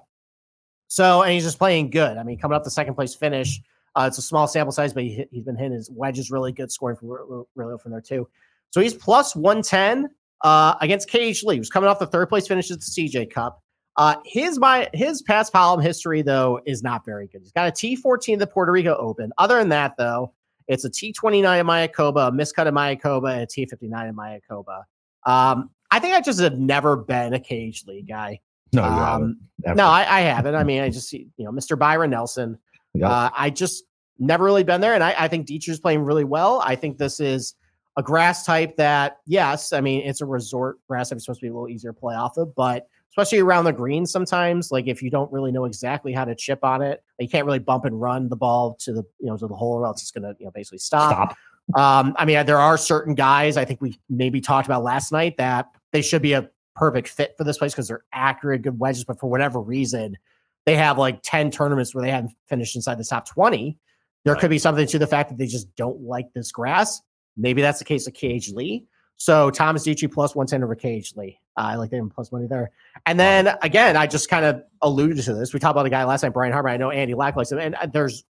[0.87, 2.17] So, and he's just playing good.
[2.17, 3.61] I mean, coming up the second place finish.
[3.95, 6.71] Uh, it's a small sample size, but he, has been hitting his wedges really good,
[6.71, 8.27] scoring from really from there too.
[8.71, 10.09] So he's plus 110
[10.43, 13.61] uh, against KH Lee, who's coming off the third place finish at the CJ Cup.
[13.95, 17.41] Uh, his my his paspalum history though is not very good.
[17.41, 19.31] He's got a T14 the Puerto Rico Open.
[19.37, 20.33] Other than that though,
[20.67, 24.83] it's a T29 in Mayakoba, a miscut in Mayakoba, and a T59 in Mayakoba.
[25.25, 28.39] Um, I think I just have never been a KH Lee guy.
[28.73, 30.55] No, um, no, I, I, haven't.
[30.55, 31.77] I mean, I just you know, Mr.
[31.77, 32.57] Byron Nelson.
[32.99, 33.83] Uh, I just
[34.17, 36.61] never really been there, and I, I think Detry's playing really well.
[36.65, 37.53] I think this is
[37.95, 41.17] a grass type that, yes, I mean, it's a resort grass type.
[41.17, 43.73] It's supposed to be a little easier to play off of, but especially around the
[43.73, 47.29] green, sometimes, like if you don't really know exactly how to chip on it, you
[47.29, 49.85] can't really bump and run the ball to the you know to the hole, or
[49.85, 51.11] else it's going to you know basically stop.
[51.11, 51.37] Stop.
[51.79, 55.37] Um, I mean, there are certain guys I think we maybe talked about last night
[55.37, 59.05] that they should be a perfect fit for this place because they're accurate, good wedges.
[59.05, 60.17] But for whatever reason,
[60.65, 63.77] they have like 10 tournaments where they haven't finished inside the top 20.
[64.25, 64.41] There right.
[64.41, 67.01] could be something to the fact that they just don't like this grass.
[67.37, 68.85] Maybe that's the case of KH Lee.
[69.17, 71.39] So Thomas Detry plus 110 over KH Lee.
[71.57, 72.71] Uh, I like them plus money there.
[73.05, 75.53] And then again, I just kind of alluded to this.
[75.53, 76.73] We talked about the guy last night, Brian Harman.
[76.73, 77.59] I know Andy Lack likes him.
[77.59, 78.23] And uh, there's,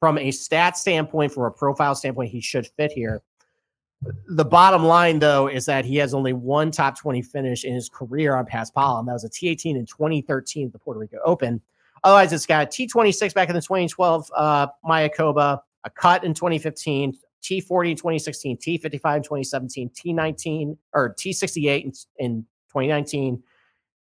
[0.00, 3.22] from a stat standpoint, from a profile standpoint, he should fit here.
[4.28, 7.88] The bottom line, though, is that he has only one top 20 finish in his
[7.88, 9.06] career on paspalum.
[9.06, 11.60] That was a T18 in 2013 at the Puerto Rico Open.
[12.04, 17.90] Otherwise, it's got T26 back in the 2012 uh, Mayakoba, a cut in 2015, T40
[17.90, 23.42] in 2016, T55 in 2017, T19 or T68 in, in 2019,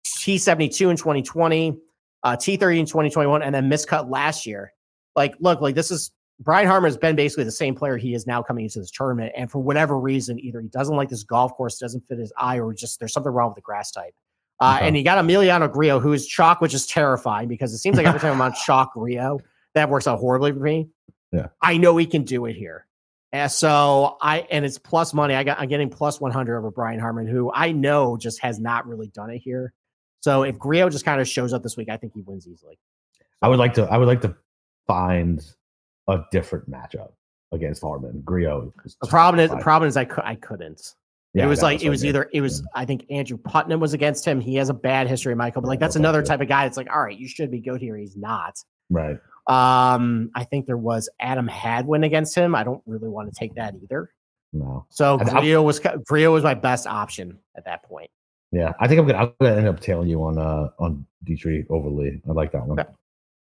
[0.05, 1.77] T72 in 2020,
[2.23, 4.73] uh, T30 in 2021, and then miscut last year.
[5.15, 8.25] Like, look, like this is Brian Harman has been basically the same player he is
[8.25, 9.31] now coming into this tournament.
[9.37, 12.59] And for whatever reason, either he doesn't like this golf course, doesn't fit his eye,
[12.59, 14.15] or just there's something wrong with the grass type.
[14.59, 14.87] Uh, okay.
[14.87, 18.07] And he got Emiliano Grillo, who is chalk, which is terrifying because it seems like
[18.07, 19.39] every time I'm on chalk Rio,
[19.75, 20.89] that works out horribly for me.
[21.31, 21.47] Yeah.
[21.61, 22.87] I know he can do it here.
[23.31, 25.35] And so I and it's plus money.
[25.35, 28.87] I got I'm getting plus 100 over Brian Harman, who I know just has not
[28.87, 29.73] really done it here.
[30.19, 32.77] So if Grillo just kind of shows up this week, I think he wins easily.
[33.41, 34.35] I would like to I would like to
[34.85, 35.41] find
[36.07, 37.11] a different matchup
[37.51, 38.21] against Harman.
[38.21, 38.73] Grillo.
[39.01, 40.95] The problem is the problem is I, cu- I couldn't.
[41.33, 42.09] it was like it was I mean.
[42.09, 44.39] either it was I think Andrew Putnam was against him.
[44.39, 45.61] He has a bad history, Michael.
[45.61, 46.65] But like that's another type of guy.
[46.65, 47.97] It's like, all right, you should be good here.
[47.97, 48.57] He's not.
[48.89, 49.17] right.
[49.47, 52.53] Um, I think there was Adam Hadwin against him.
[52.53, 54.13] I don't really want to take that either.
[54.53, 54.85] No.
[54.89, 58.11] So Grillo was Grillo was my best option at that point.
[58.51, 61.65] Yeah, I think I'm gonna I'm gonna end up tailing you on uh on Detry
[61.69, 62.21] Overly.
[62.29, 62.79] I like that one.
[62.79, 62.89] Okay.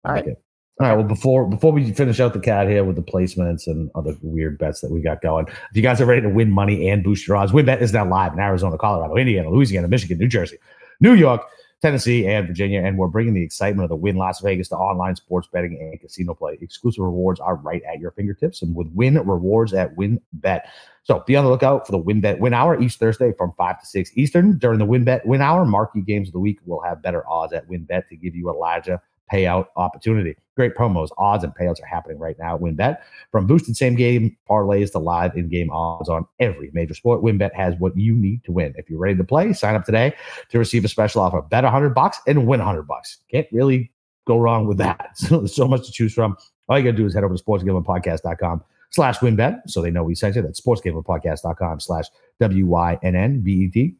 [0.06, 0.34] All like right.
[0.34, 0.44] it.
[0.82, 0.96] All right.
[0.96, 4.58] Well, before before we finish out the cat here with the placements and other weird
[4.58, 7.28] bets that we got going, if you guys are ready to win money and boost
[7.28, 10.58] your odds, WynnBET is now live in Arizona, Colorado, Indiana, Louisiana, Michigan, New Jersey,
[11.02, 11.46] New York,
[11.82, 12.82] Tennessee, and Virginia.
[12.82, 16.00] And we're bringing the excitement of the Wynn Las Vegas to online sports betting and
[16.00, 16.58] casino play.
[16.62, 20.62] Exclusive rewards are right at your fingertips, and with Wynn rewards at WynnBET.
[21.04, 23.86] So be on the lookout for the WynnBET Wynn Hour each Thursday from 5 to
[23.86, 24.58] 6 Eastern.
[24.58, 27.68] During the WynnBET Wynn Hour, marquee games of the week will have better odds at
[27.68, 30.36] WynnBET to give you a larger payout opportunity.
[30.56, 32.98] Great promos, odds, and payouts are happening right now at WynnBET.
[33.32, 37.54] From boosted same game parlays to live in game odds on every major sport, WynnBET
[37.54, 38.74] has what you need to win.
[38.78, 40.14] If you're ready to play, sign up today
[40.50, 41.42] to receive a special offer.
[41.42, 43.20] Bet 100 bucks and win 100 bucks.
[43.32, 43.92] Can't really
[44.28, 45.12] go wrong with that.
[45.16, 46.36] So there's so much to choose from.
[46.68, 50.04] All you got to do is head over to sportsgamblingpodcast.com slash wynnbet so they know
[50.04, 50.42] we sent you.
[50.42, 52.06] That's sportsgamblingpodcast.com slash
[52.40, 53.96] W-Y-N-N-B-E-T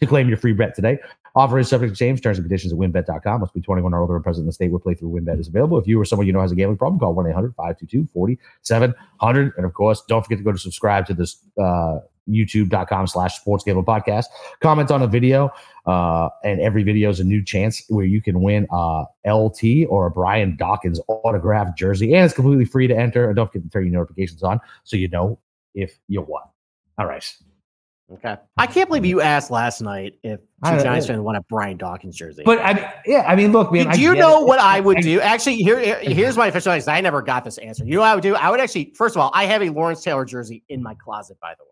[0.00, 0.98] to claim your free bet today.
[1.38, 2.20] Offer is subject to change.
[2.20, 3.40] Terms and conditions at wynnbet.com.
[3.40, 5.78] Must be 21 or older and present in the state where playthrough WynnBET is available.
[5.78, 9.52] If you or someone you know has a gambling problem, call 1-800-522-4700.
[9.56, 13.62] And of course, don't forget to go to subscribe to this uh, youtube.com slash sports
[13.62, 14.24] gambling podcast.
[14.60, 15.52] Comment on a video.
[15.86, 20.06] Uh, and every video is a new chance where you can win a LT or
[20.06, 22.14] a Brian Dawkins autographed jersey.
[22.14, 23.28] And it's completely free to enter.
[23.28, 25.38] And don't forget to turn your notifications on so you know
[25.72, 26.42] if you won.
[26.98, 27.32] All right.
[28.10, 28.36] Okay.
[28.56, 32.16] I can't believe you asked last night if two Giants fans want a Brian Dawkins
[32.16, 32.42] jersey.
[32.42, 33.90] But I yeah, I mean, look, man.
[33.90, 34.46] do you know it.
[34.46, 35.20] what I would do?
[35.20, 36.90] Actually, here, here- here's my official answer.
[36.90, 37.84] I never got this answer.
[37.84, 38.34] You know what I would do?
[38.34, 41.36] I would actually, first of all, I have a Lawrence Taylor jersey in my closet,
[41.40, 41.68] by the way.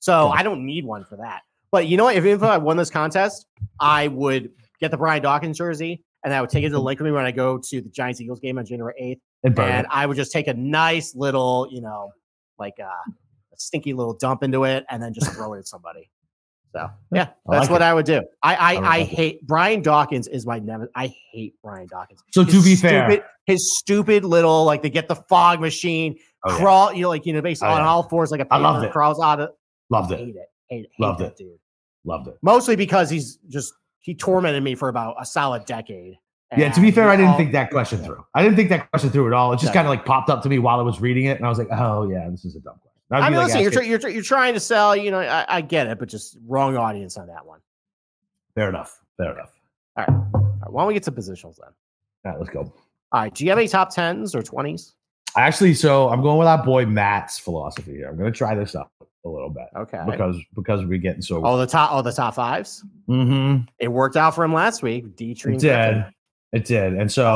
[0.00, 0.28] So.
[0.28, 1.42] I don't need one for that.
[1.70, 2.16] But you know what?
[2.16, 3.46] If, if I won this contest,
[3.78, 6.98] I would get the Brian Dawkins jersey and I would take it to the lake
[6.98, 9.20] with me when I go to the Giants Eagles game on January 8th.
[9.44, 9.86] And And.
[9.90, 12.10] I would just take a nice little, you know,
[12.58, 13.12] like uh, a
[13.58, 16.10] stinky little dump into it and then just throw it at somebody.
[16.74, 17.84] So yeah, I that's like what it.
[17.86, 18.22] I would do.
[18.42, 19.14] I I, I I, like it.
[19.16, 20.90] hate Brian Dawkins is my never.
[20.94, 22.20] I hate Brian Dawkins.
[22.32, 26.16] So His to be fair, stupid, his stupid little like they get the fog machine
[26.44, 26.58] Oh, yeah.
[26.58, 27.88] crawl, you know, like you know, basically Oh, on yeah.
[27.88, 28.92] all fours like a I loved it.
[28.92, 29.50] crawls out of.
[29.90, 30.48] loved Hate it, it.
[30.68, 31.36] Hate, hate Loved it.
[31.36, 31.58] dude.
[32.04, 32.36] loved it.
[32.42, 36.14] Mostly because he's just he tormented me for about a solid decade.
[36.56, 38.24] Yeah, to be fair, I didn't all- think that question through.
[38.34, 39.52] I didn't think that question through at all.
[39.52, 41.44] It just kind of like popped up to me while I was reading it, and
[41.44, 43.62] I was like, "Oh yeah, this is a dumb question." That'd I mean, like listen,
[43.62, 44.94] you're, try- you're try- you're trying to sell.
[44.94, 47.60] You know, I, I get it, but just wrong audience on that one.
[48.54, 49.00] fair enough.
[49.16, 49.52] Fair enough.
[49.96, 50.08] All right.
[50.34, 51.70] All right why don't we get to positionals then?
[52.24, 52.60] All right, let's go.
[52.60, 53.34] All right.
[53.34, 54.94] Do you have any top tens or twenties?
[55.36, 58.08] Actually, so I'm going with our boy Matt's philosophy here.
[58.08, 58.90] I'm going to try this up
[59.24, 60.02] a little bit Okay.
[60.06, 61.44] because because we're getting so.
[61.44, 61.90] Oh, the top.
[61.92, 62.84] Oh, the top fives.
[63.08, 63.64] Mm-hmm.
[63.78, 65.16] It worked out for him last week.
[65.16, 66.04] D It did.
[66.52, 67.28] It did, and so Oh,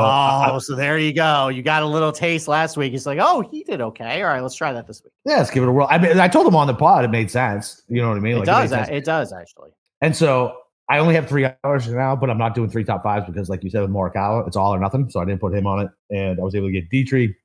[0.55, 1.49] I- so there you go.
[1.49, 2.91] You got a little taste last week.
[2.93, 4.23] He's like, oh, he did okay.
[4.23, 5.13] All right, let's try that this week.
[5.25, 5.87] yeah, let's give it a whirl.
[5.89, 7.83] I mean, I told him on the pod it made sense.
[7.87, 8.33] You know what I mean?
[8.37, 8.71] It Like, does.
[8.71, 8.97] made a- sense.
[8.97, 9.69] It does actually.
[10.01, 10.57] And so
[10.89, 13.63] I only have three hours now, but I'm not doing three top fives because, like
[13.63, 15.07] you said, with Morikawa, it's all or nothing.
[15.11, 17.35] So I didn't put him on it, and I was able to get Detry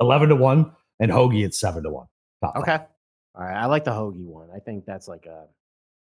[0.00, 2.06] eleven to one and Hoge at seven to one.
[2.42, 2.62] Top five.
[2.62, 2.84] Okay.
[3.34, 3.54] All right.
[3.56, 4.48] I like the Hoge one.
[4.54, 5.46] I think that's like a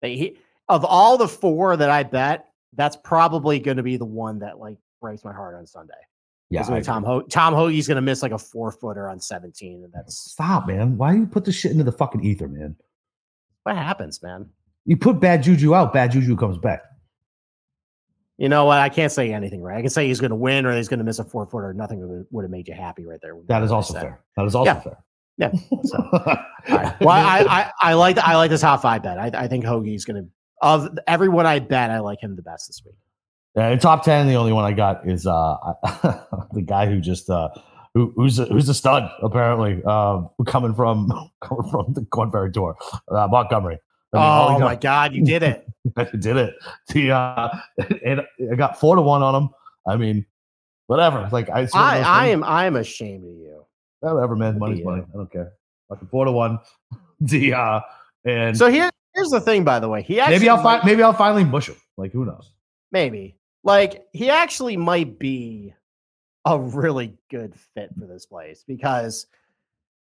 [0.08, 0.38] he,
[0.69, 2.45] of all the four that I bet,
[2.76, 5.94] that's probably going to be the one that like breaks my heart on Sunday.
[6.50, 6.70] yeah.
[6.70, 6.82] When.
[6.84, 10.32] Tom Ho- Tom Hoge's going to miss like a four footer on 17, and that's
[10.32, 10.98] Stop, man.
[10.98, 12.76] Why do you put this shit into the fucking ether, man?
[13.64, 14.48] what happens, man.
[14.86, 16.84] You put bad juju out, bad juju comes back.
[18.38, 18.78] You know what?
[18.80, 19.78] I can't say anything right.
[19.78, 21.74] I can say he's going to win or he's going to miss a four footer.
[21.74, 23.34] Nothing would, have made you happy right there.
[23.48, 24.20] That is also fair.
[24.38, 24.80] That is also Yeah.
[24.82, 24.98] fair.
[25.38, 25.52] Yeah.
[25.84, 25.98] So,
[26.70, 26.96] right.
[27.02, 29.18] Well, I, I, I like the, I like the top five bet.
[29.18, 30.30] I, I think Hoge's going to
[30.62, 32.96] of everyone I bet, I like him the best this week.
[33.56, 35.56] Yeah, in top ten, the only one I got is uh
[36.54, 37.50] the guy who just uh
[37.94, 41.10] who, who's a, who's a stud apparently uh coming from
[41.41, 42.76] coming from the Korn Ferry Tour,
[43.10, 43.80] uh, Montgomery.
[44.13, 45.68] I mean, oh my God, you did it!
[45.98, 46.56] I did it.
[46.89, 47.50] The uh,
[48.06, 49.50] and I got four to one on him.
[49.88, 50.26] I mean,
[50.88, 51.28] whatever.
[51.32, 53.65] Like I, I, I am, I am ashamed of you.
[54.00, 54.58] whatever, man.
[54.58, 55.04] Money's money.
[55.13, 55.52] I don't care.
[55.89, 56.60] Fucking four to one.
[57.20, 57.82] The uh,
[58.26, 59.63] and So here here's the thing.
[59.63, 61.78] By the way, he actually maybe I'll might- find maybe I'll finally bush him.
[61.97, 62.51] Like who knows?
[62.91, 65.73] maybe like he actually might be
[66.45, 69.25] a really good fit for this place because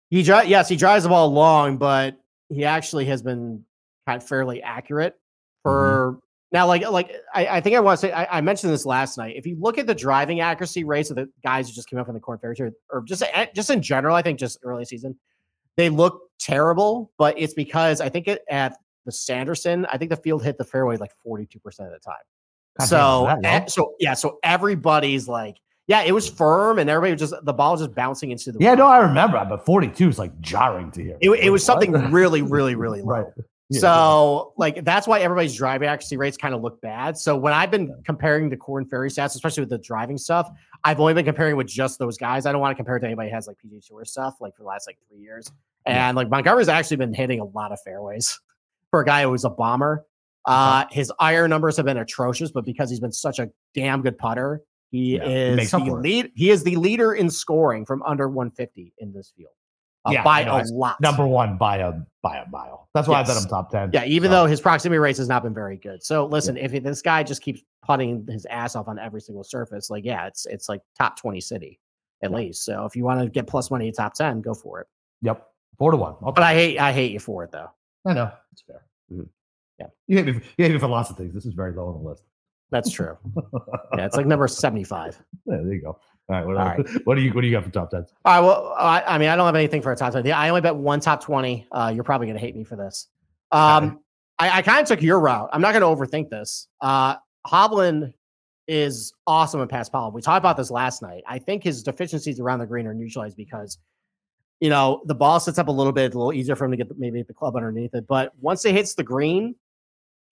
[0.09, 2.17] he dri- yes he drives the ball long, but
[2.49, 3.63] he actually has been
[4.07, 5.19] kind of fairly accurate
[5.61, 6.19] for
[6.51, 6.65] now.
[6.67, 9.35] Like like I, I think I want to say I, I mentioned this last night.
[9.35, 12.07] If you look at the driving accuracy rates of the guys who just came up
[12.07, 14.85] in the Korn Ferry Tour, or just eh, just in general, I think just early
[14.85, 15.15] season,
[15.75, 17.11] they look terrible.
[17.19, 18.77] But it's because I think it, at
[19.11, 22.15] Sanderson, I think the field hit the fairway like 42% of the time.
[22.79, 27.31] God so, that so yeah, so everybody's like, yeah, it was firm and everybody was
[27.31, 30.19] just the ball was just bouncing into the Yeah, no, I remember, but 42 is
[30.19, 31.17] like jarring to hear.
[31.19, 33.07] it, it was something really, really, really low.
[33.07, 33.25] right.
[33.71, 37.17] Yeah, so like that's why everybody's driving accuracy rates kind of look bad.
[37.17, 40.49] So when I've been comparing the Korn Ferry stats, especially with the driving stuff,
[40.83, 42.45] I've only been comparing with just those guys.
[42.45, 44.55] I don't want to compare it to anybody who has like PGA Tour stuff like
[44.55, 45.51] for the last like three years.
[45.85, 46.07] Yeah.
[46.07, 48.39] And like Montgomery's actually been hitting a lot of fairways
[48.91, 50.05] for a guy who was a bomber.
[50.45, 54.17] Uh, his iron numbers have been atrocious, but because he's been such a damn good
[54.17, 56.31] putter, he Yeah, is the lead.
[56.35, 59.51] He is the leader in scoring from under 150 in this field
[60.05, 60.99] uh, Yeah, by a lot.
[61.01, 62.89] number one by a by a mile.
[62.95, 63.43] That's why I bet Yes.
[63.43, 63.91] him top 10.
[63.93, 66.01] Yeah, even So, though his proximity rates has not been very good.
[66.03, 69.89] So listen, if this guy just keeps putting his ass off on every single surface,
[69.91, 71.79] like yeah, it's it's like top twenty city
[72.23, 72.65] at least.
[72.65, 74.87] So if you want to get plus money in top ten, go for it.
[75.21, 75.45] Yep.
[75.77, 76.13] Four to one.
[76.23, 76.31] Okay.
[76.33, 77.69] But I hate I hate you for it though.
[78.05, 78.31] I know.
[78.51, 78.85] It's fair.
[79.11, 79.27] Mhm.
[79.79, 79.87] Yeah.
[80.07, 81.33] You hate, me for, you hate me for lots of things.
[81.33, 82.23] This is very low on the list.
[82.71, 83.17] That's true.
[83.95, 85.17] yeah, it's like number seventy five.
[85.45, 85.87] Yeah, there you go.
[85.89, 86.45] All right.
[86.45, 88.05] What, All else- what do you what do you got for top 10?
[88.25, 88.39] All right.
[88.41, 90.29] Well, I, I mean, I don't have anything for a top ten.
[90.31, 91.67] I only bet one top twenty.
[91.71, 93.07] Uh, you're probably gonna hate me for this.
[93.51, 94.01] Um,
[94.37, 95.49] I, I kind of took your route.
[95.51, 96.67] I'm not gonna overthink this.
[96.81, 97.15] Uh,
[97.47, 98.13] Hovland
[98.67, 100.13] is awesome at paspalum.
[100.13, 101.23] We talked about this last night.
[101.27, 103.79] I think his deficiencies around the green are neutralized because,
[104.59, 106.71] you know, the ball sits up a little bit, it's a little easier for him
[106.71, 108.05] to get the, maybe the club underneath it.
[108.07, 109.55] But once it hits the green,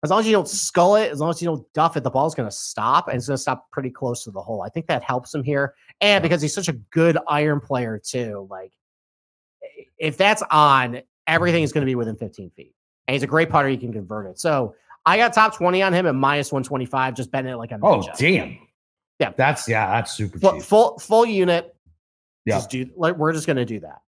[0.03, 2.09] as long as you don't skull it, as long as you don't duff it, the
[2.11, 4.61] ball's going to stop and it's going to stop pretty close to the hole.
[4.61, 5.73] I think that helps him here.
[6.01, 8.71] And because he's such a good iron player, too, like
[9.97, 12.73] if that's on, everything is going to be within 15 feet.
[13.07, 13.67] And he's a great putter.
[13.67, 14.39] He can convert it.
[14.39, 17.79] So I got top 20 on him at minus 125, just betting it like a
[17.81, 18.17] Oh, matchup.
[18.17, 18.57] damn.
[19.19, 19.31] Yeah.
[19.37, 20.63] That's yeah, that's super full, cheap.
[20.63, 21.73] full full unit.
[22.45, 22.55] Yeah.
[22.55, 24.01] Just do like we're just gonna do that.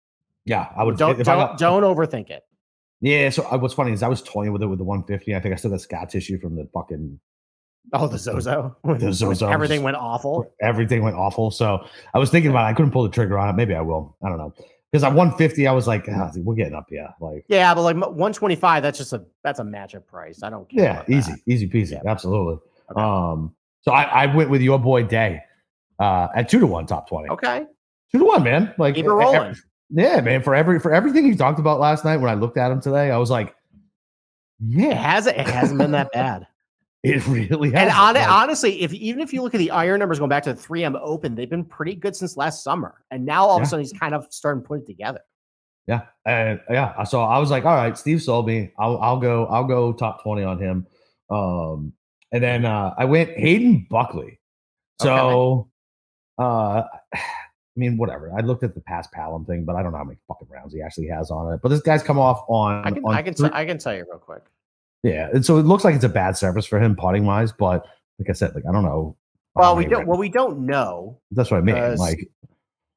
[0.47, 2.43] Yeah, I would Don't don't, got- don't overthink it.
[3.01, 5.35] Yeah, so uh, what's funny is I was toying with it with the 150.
[5.35, 7.19] I think I still got scar tissue from the fucking
[7.93, 8.75] Oh, the Zozo.
[8.83, 10.51] The Zozo Everything went awful.
[10.61, 11.51] everything went awful.
[11.51, 12.71] So I was thinking about it.
[12.71, 13.53] I couldn't pull the trigger on it.
[13.53, 14.17] Maybe I will.
[14.25, 14.53] I don't know.
[14.91, 17.07] Because at 150, I was like, ah, we're getting up here.
[17.21, 20.41] Like, Yeah, but like 125, that's just a that's a matchup price.
[20.43, 21.03] I don't care.
[21.07, 21.39] yeah, easy, that.
[21.45, 21.91] easy peasy.
[21.91, 22.09] Yeah.
[22.09, 22.57] Absolutely.
[22.91, 23.01] Okay.
[23.01, 25.41] Um, so I, I went with your boy Day
[25.99, 27.29] uh at two to one top 20.
[27.29, 27.65] Okay.
[28.11, 28.73] Two to one, man.
[28.77, 29.55] Like Keep it rolling.
[29.89, 30.41] Yeah, man.
[30.43, 33.11] For every for everything you talked about last night when I looked at him today,
[33.11, 33.53] I was like, It
[34.59, 36.47] yeah, hasn't it hasn't been that bad.
[37.03, 37.81] it really has.
[37.81, 40.43] And on, Like, honestly, if even if you look at the iron numbers going back
[40.43, 42.95] to the 3M Open, they've been pretty good since last summer.
[43.11, 45.21] And now all of a sudden he's kind of starting to put it together.
[45.87, 47.03] Yeah, and yeah.
[47.05, 48.71] So I was like, all right, Steve sold me.
[48.77, 50.85] I'll I'll go I'll go top twenty on him.
[51.29, 51.93] Um,
[52.31, 54.39] and then uh, I went Hayden Buckley.
[55.01, 55.69] So,
[56.37, 56.83] uh,
[57.77, 58.31] I mean, whatever.
[58.35, 60.81] I looked at the paspalum thing, but I don't know how many fucking rounds he
[60.81, 61.59] actually has on it.
[61.61, 62.83] But this guy's come off on.
[62.85, 64.41] I can on I can three- t- I can tell you real quick.
[65.03, 67.51] yeah, and so it looks like it's a bad service for him putting wise.
[67.51, 67.85] But
[68.19, 69.15] like I said, like I don't know.
[69.55, 71.19] Well, we don't rounds- well we don't know.
[71.31, 71.95] That's what I mean.
[71.97, 72.27] Like,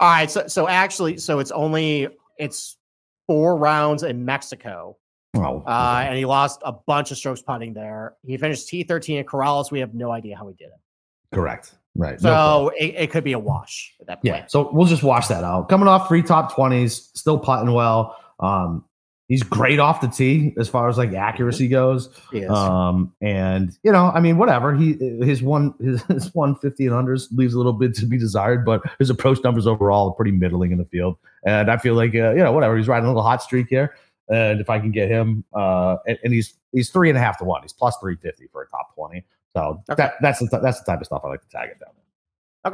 [0.01, 2.79] All right, so so actually, so it's only it's
[3.27, 4.97] four rounds in Mexico,
[5.37, 8.15] oh, uh, and he lost a bunch of strokes putting there.
[8.27, 9.71] He finished T thirteen at Corales.
[9.71, 11.75] We have no idea how he did it, correct.
[11.97, 12.21] Right.
[12.23, 14.25] no so it, it could be a wash at that point.
[14.25, 15.69] Yeah, so we'll just wash that out.
[15.69, 18.17] Coming off three top twenties, still putting well.
[18.39, 18.85] Um,
[19.31, 22.11] he's great off the tee as far as like accuracy goes.
[22.33, 22.51] He is.
[22.51, 24.75] Um, and you know, I mean, whatever.
[24.75, 28.19] He his one his, his one fifty and unders leaves a little bit to be
[28.19, 31.17] desired, but his approach numbers overall are pretty middling in the field.
[31.47, 32.77] And I feel like uh, you know, whatever.
[32.77, 33.95] He's riding a little hot streak here.
[34.29, 37.39] And if I can get him, uh, and, and he's he's three and a half
[37.39, 37.63] to one.
[37.63, 39.25] He's plus three fifty for a top twenty.
[39.57, 40.03] So Okay.
[40.05, 41.91] that that's the that's the type of stuff I like to tag it down.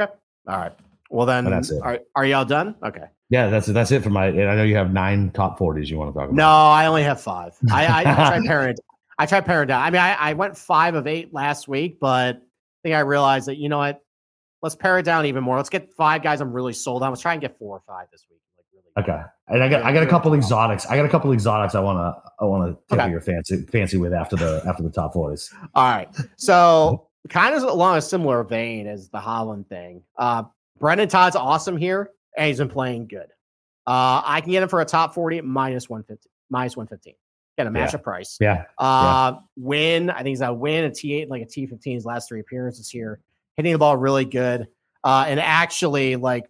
[0.01, 0.13] okay,
[0.49, 0.73] all right.
[1.11, 1.81] Well then, that's it.
[1.83, 2.75] Are, are y'all done?
[2.85, 3.05] Okay.
[3.31, 4.27] Yeah, that's that's it for my.
[4.27, 6.35] And I know you have nine top forties you want to talk about.
[6.37, 7.55] No, I only have five.
[7.73, 8.71] I I, I tried paring.
[8.71, 8.81] it-
[9.19, 9.81] I tried paring down.
[9.83, 12.41] I mean, I, I went five of eight last week, but I
[12.83, 14.03] think I realized that you know what?
[14.63, 15.57] Let's pare it down even more.
[15.57, 17.11] Let's get five guys I'm really sold on.
[17.13, 18.41] Let's try and get four or five this week.
[18.59, 19.15] Like really.
[19.17, 20.87] Okay, and I got I got a couple exotics.
[20.87, 21.75] I got a couple exotics.
[21.75, 23.11] I want to I want to tickle Okay.
[23.11, 25.53] your fancy fancy with after the after the top forties.
[25.75, 26.09] All right.
[26.37, 30.03] So kind of along a similar vein as the Hovland thing.
[30.17, 30.45] Uh,
[30.79, 33.27] Brendon Todd's awesome here, and he's been playing good.
[33.87, 37.15] Uh, I can get him for a top 40 at minus 150, minus 115.
[37.57, 37.87] Get a Yeah.
[37.87, 38.37] matchup price.
[38.41, 40.11] Yeah, Uh, win.
[40.11, 43.21] I think he's a win, a T8, like a T15 his last three appearances here.
[43.57, 44.67] Hitting the ball really good.
[45.05, 46.45] Uh, and actually, like,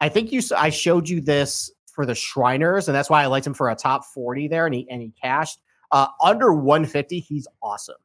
[0.00, 3.44] I think you, I showed you this for the Shriners, and that's why I liked
[3.44, 5.58] him for a top 40 there, and he, and he cashed.
[5.90, 7.96] Uh, under 150, he's awesome.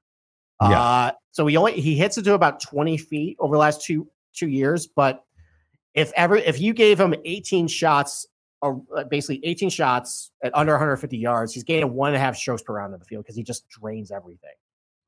[0.62, 0.82] Yeah.
[0.82, 4.08] Uh, so he only, he hits it to about 20 feet over the last two,
[4.34, 4.88] two years.
[4.88, 5.24] But
[5.94, 8.26] if ever, if you gave him 18 shots
[8.64, 11.54] a, basically 18 shots at under 150 yards.
[11.54, 13.68] He's gaining one and a half strokes per round in the field because he just
[13.70, 14.54] drains everything.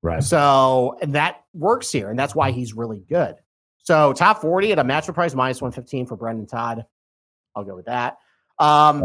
[0.03, 0.23] Right.
[0.23, 3.35] So, and that works here, and that's why he's really good.
[3.77, 6.85] So, top 40 at a matchup price minus 115 for Brendon Todd.
[7.55, 8.17] I'll go with that.
[8.59, 9.03] Um,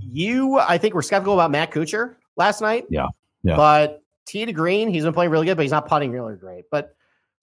[0.00, 2.86] you, I think, were skeptical about Matt Kuchar last night.
[2.90, 3.06] Yeah,
[3.42, 3.56] yeah.
[3.56, 6.64] But T to green, he's been playing really good, but he's not putting really great.
[6.70, 6.94] But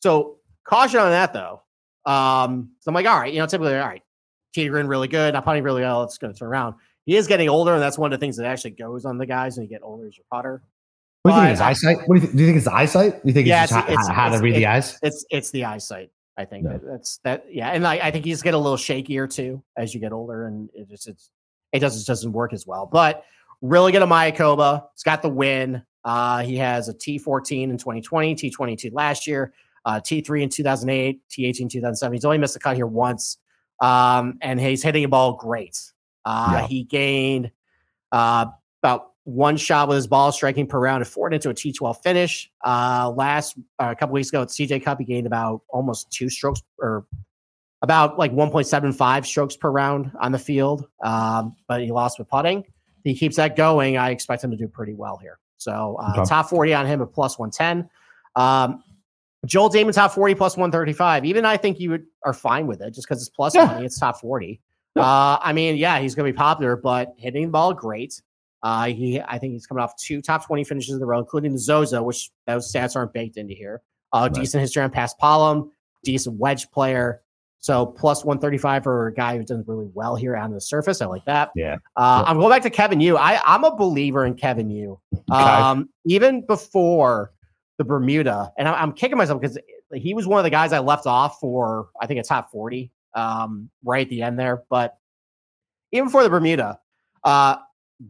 [0.01, 1.61] so caution on that though.
[2.05, 4.01] Um, so I'm like, all right, you know, typically, all right,
[4.53, 6.03] T to green really good, not putting really well.
[6.03, 6.75] It's going to turn around.
[7.05, 9.25] He is getting older, and that's one of the things that actually goes on the
[9.25, 10.61] guys when you get older as your putter.
[11.23, 11.51] What do you think?
[11.51, 11.97] His eyesight?
[12.07, 12.33] What do you, think?
[12.37, 13.13] do you think it's the eyesight?
[13.13, 14.97] Do you think Yeah, it's just it's- how, it's- how to read the eyes?
[15.01, 16.09] It's it's the eyesight.
[16.37, 16.73] I think Yeah.
[16.73, 17.45] that, that's that.
[17.49, 20.47] Yeah, and I, I think he's get a little shakier too as you get older,
[20.47, 21.31] and it just it's
[21.73, 22.85] it doesn't doesn't work as well.
[22.85, 23.23] But
[23.61, 24.85] really good at Mayakoba.
[24.95, 25.81] He's got the win.
[26.03, 29.51] Uh, he has a T14 in 2020, T22 last year,
[29.83, 32.13] uh, T3 in 2008, T18 in 2007.
[32.13, 33.37] He's only missed a cut here once,
[33.81, 35.77] um, and he's hitting a ball great.
[36.23, 36.67] Uh, Yeah.
[36.67, 37.51] He gained
[38.11, 38.45] uh,
[38.83, 42.49] about one shot with his ball striking per round and forward into a T12 finish.
[42.65, 46.29] Uh, last uh, a couple weeks ago at CJ Cup, he gained about almost two
[46.29, 47.05] strokes or
[47.81, 50.87] about like 1.75 strokes per round on the field.
[51.03, 52.63] Um, but he lost with putting.
[53.03, 53.97] He keeps that going.
[53.97, 55.39] I expect him to do pretty well here.
[55.57, 56.23] So uh, Okay.
[56.23, 57.89] top 40 on him at plus 110.
[58.37, 58.81] Um,
[59.45, 61.25] Joel Dahmen top 40 plus 135.
[61.25, 63.65] Even I think you would, are fine with it just because it's plus Yeah.
[63.65, 63.83] money.
[63.85, 64.61] It's top 40.
[64.95, 68.21] Uh, I mean, yeah, he's going to be popular, but hitting the ball great.
[68.67, 71.53] Uh, he, I think he's coming off two top 20 finishes in a row, including
[71.53, 73.81] the Zozo, which those stats aren't baked into here.
[74.11, 74.33] Uh, Right.
[74.41, 75.69] Decent history on paspalum,
[76.03, 77.21] decent wedge player.
[77.59, 81.01] So plus 135 for a guy who does really well here on the surface.
[81.01, 81.51] I like that.
[81.55, 81.75] Yeah.
[81.95, 82.29] Uh, Yeah.
[82.29, 83.15] I'm going back to Kevin Yu.
[83.17, 84.99] I, I'm a believer in Kevin Yu.
[85.31, 87.31] Um, even before
[87.77, 89.57] the Bermuda, and I, I'm kicking myself because
[89.93, 92.91] he was one of the guys I left off for, I think, a top 40
[93.13, 94.63] um, right at the end there.
[94.69, 94.97] But
[95.93, 96.79] even before the Bermuda,
[97.23, 97.57] uh,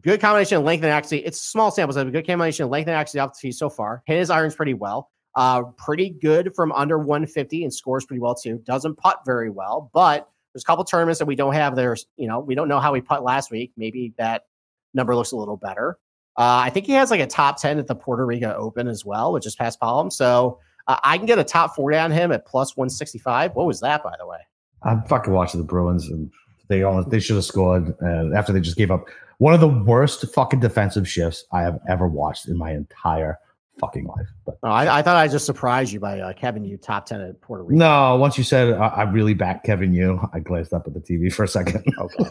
[0.02, 1.18] good combination of length and accuracy.
[1.18, 4.02] It's a small sample size, but good combination of length and accuracy so far.
[4.06, 5.10] Hit his irons pretty well.
[5.34, 8.60] Uh, pretty good from under 150 and scores pretty well too.
[8.64, 11.76] Doesn't putt very well, but there's a couple tournaments that we don't have.
[11.76, 13.72] There's, you know, we don't know how he putt last week.
[13.76, 14.46] Maybe that
[14.94, 15.98] number looks a little better.
[16.36, 19.04] Uh, I think he has like a top 10 at the Puerto Rico Open as
[19.04, 20.12] well, which is paspalum.
[20.12, 23.54] So uh, I can get a top 40 on him at plus 165.
[23.54, 24.38] What was that, by the way?
[24.82, 26.30] I'm fucking watching the Bruins, and
[26.68, 29.06] they all they should have scored uh, after they just gave up
[29.38, 33.38] one of the worst fucking defensive shifts I have ever watched in my entire
[33.80, 34.26] fucking life.
[34.44, 37.20] But Oh, I, I thought I just surprised you by uh, Kevin, you top 10
[37.20, 37.78] at Puerto Rico.
[37.78, 41.00] no, once you said I, I really back Kevin Yu, I glanced up at the
[41.00, 41.84] TV for a second.
[42.00, 42.24] Okay.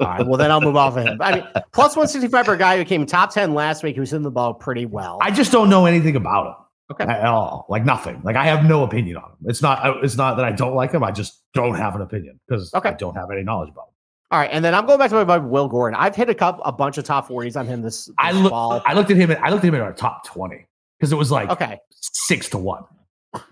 [0.00, 0.26] All right.
[0.26, 1.20] Well, then I'll move off of him.
[1.20, 4.22] I mean, plus 165 for a guy who came top 10 last week who's in
[4.22, 5.18] the ball pretty well.
[5.20, 6.54] I just don't know anything about him.
[6.92, 7.04] Okay.
[7.04, 8.20] At all, like nothing.
[8.24, 9.36] Like I have no opinion on him.
[9.46, 10.04] It's not.
[10.04, 11.02] It's not that I don't like him.
[11.02, 12.90] I just don't have an opinion because Okay.
[12.90, 13.93] I don't have any knowledge about him.
[14.34, 14.50] All right.
[14.52, 15.94] And then I'm going back to my buddy Will Gordon.
[15.96, 18.50] I've hit a couple, a bunch of top 40s on him this, this I look.
[18.50, 18.82] fall.
[18.84, 19.30] I looked at him.
[19.40, 20.66] I looked at him in our top twenty
[20.98, 21.78] because it was like Okay.
[21.92, 22.82] six to one.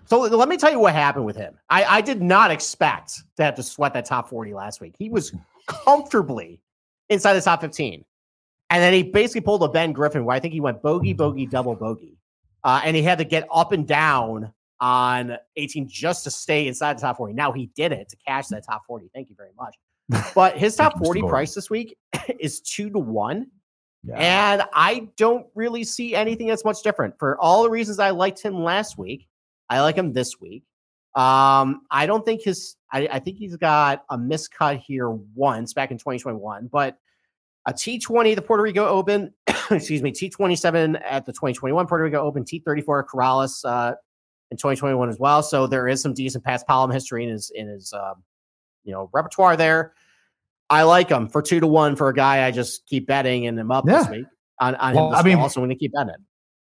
[0.07, 1.57] So let me tell you what happened with him.
[1.69, 4.93] I, I did not expect to have to sweat that top 40 last week.
[4.99, 5.33] He was
[5.67, 6.59] comfortably
[7.07, 8.03] inside the top 15.
[8.69, 11.45] And then he basically pulled a Ben Griffin where I think he went bogey, bogey,
[11.45, 12.17] double bogey.
[12.65, 16.97] Uh, and he had to get up and down on 18 just to stay inside
[16.97, 17.33] the top 40.
[17.33, 19.09] Now he did it to cash that top 40.
[19.13, 19.75] Thank you very much.
[20.35, 21.29] But his top 40 Mr.
[21.29, 21.97] price this week
[22.39, 23.47] is two to one.
[24.03, 24.15] Yeah.
[24.17, 27.17] And I don't really see anything that's much different.
[27.17, 29.27] For all the reasons I liked him last week,
[29.69, 30.63] I like him this week.
[31.15, 35.91] Um, I don't think his I, I think he's got a miscut here once back
[35.91, 36.97] in 2021, but
[37.65, 39.33] a T20, the Puerto Rico Open,
[39.71, 43.93] excuse me, T27 at the 2021 Puerto Rico Open, T34 Corales uh,
[44.51, 45.41] in 2021 as well.
[45.41, 48.23] So there is some decent paspalum history in his in his um,
[48.83, 49.93] you know repertoire there.
[50.69, 53.59] I like him for two to one for a guy I just keep betting and
[53.59, 54.25] him up this week
[54.59, 55.11] on, on Well, him.
[55.11, 56.15] This I mean- also so going to keep betting.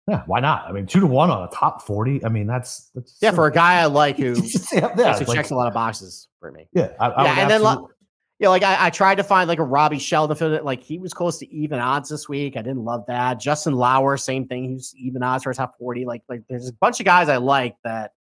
[0.09, 0.67] yeah, why not?
[0.67, 2.25] I mean, two to one on a top forty.
[2.25, 4.35] I mean, that's that's Yeah, for a guy I like who
[4.73, 6.69] yeah, yeah, actually like- checks a lot of boxes for me.
[6.73, 7.95] yeah, I, I yeah, and then absolutely- like,
[8.41, 10.65] yeah, like I, I tried to find like a Robby Shelton for it.
[10.65, 12.57] Like he was close to even odds this week.
[12.57, 13.41] I didn't love that.
[13.41, 14.71] Justin Lower, same thing.
[14.71, 16.05] He's even odds for a top forty.
[16.07, 18.13] Like like there's a bunch of guys I like that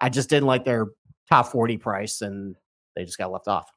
[0.00, 0.86] I just didn't like their
[1.28, 2.56] top forty price, and
[2.98, 3.70] they just got left off.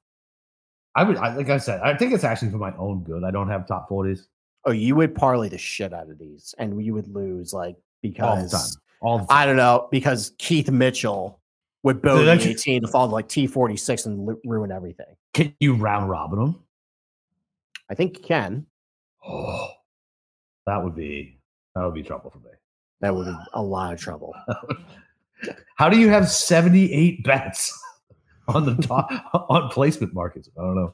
[0.95, 3.23] I would, I, like I said, I think it's actually for my own good.
[3.23, 4.27] I don't have top forties
[4.65, 7.75] Oh, you would parlay the shit out of these, and you would lose like
[8.21, 8.43] all the time.
[8.43, 9.37] because All the time.
[9.37, 11.39] I don't know because Keith Mitchell
[11.83, 15.15] would bogey that's- 18 to fall to like T46 and lu- ruin everything.
[15.33, 16.63] Can you round robin them?
[17.89, 18.65] I think you can.
[19.25, 19.69] Oh,
[20.67, 21.39] that would be
[21.73, 22.51] that would be trouble for me.
[22.99, 24.35] That would be a lot of trouble.
[25.75, 27.75] How do you have seventy eight bets
[28.55, 29.09] on the top
[29.49, 30.49] on placement markets.
[30.57, 30.93] I don't know.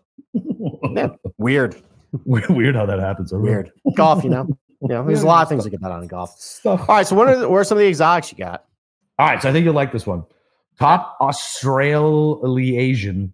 [0.95, 1.09] Yeah.
[1.37, 1.75] Weird.
[2.25, 3.31] Weird how that happens.
[3.31, 3.39] Know.
[3.39, 3.71] Weird.
[3.95, 4.47] Golf, you know.
[4.81, 6.39] You know, there's a lot of things to get that on in golf.
[6.39, 6.81] Stuff.
[6.81, 7.07] All right.
[7.07, 8.65] So what are the, what are some of the exotics you got?
[9.19, 10.23] All right, so I think you'll like this one.
[10.79, 13.33] Top Australasian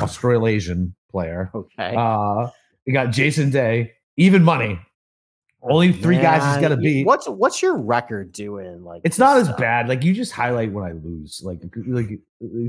[0.00, 1.50] Australasian player.
[1.54, 1.94] Okay.
[1.94, 2.48] Uh,
[2.86, 4.80] you got Jason Day, even money.
[5.68, 7.06] Only oh, three guys he's Man, got to you- beat.
[7.06, 8.84] What's what's your record doing?
[8.84, 9.88] Like It's not as bad.
[9.88, 11.42] Like you just highlight when I lose.
[11.44, 12.18] Like like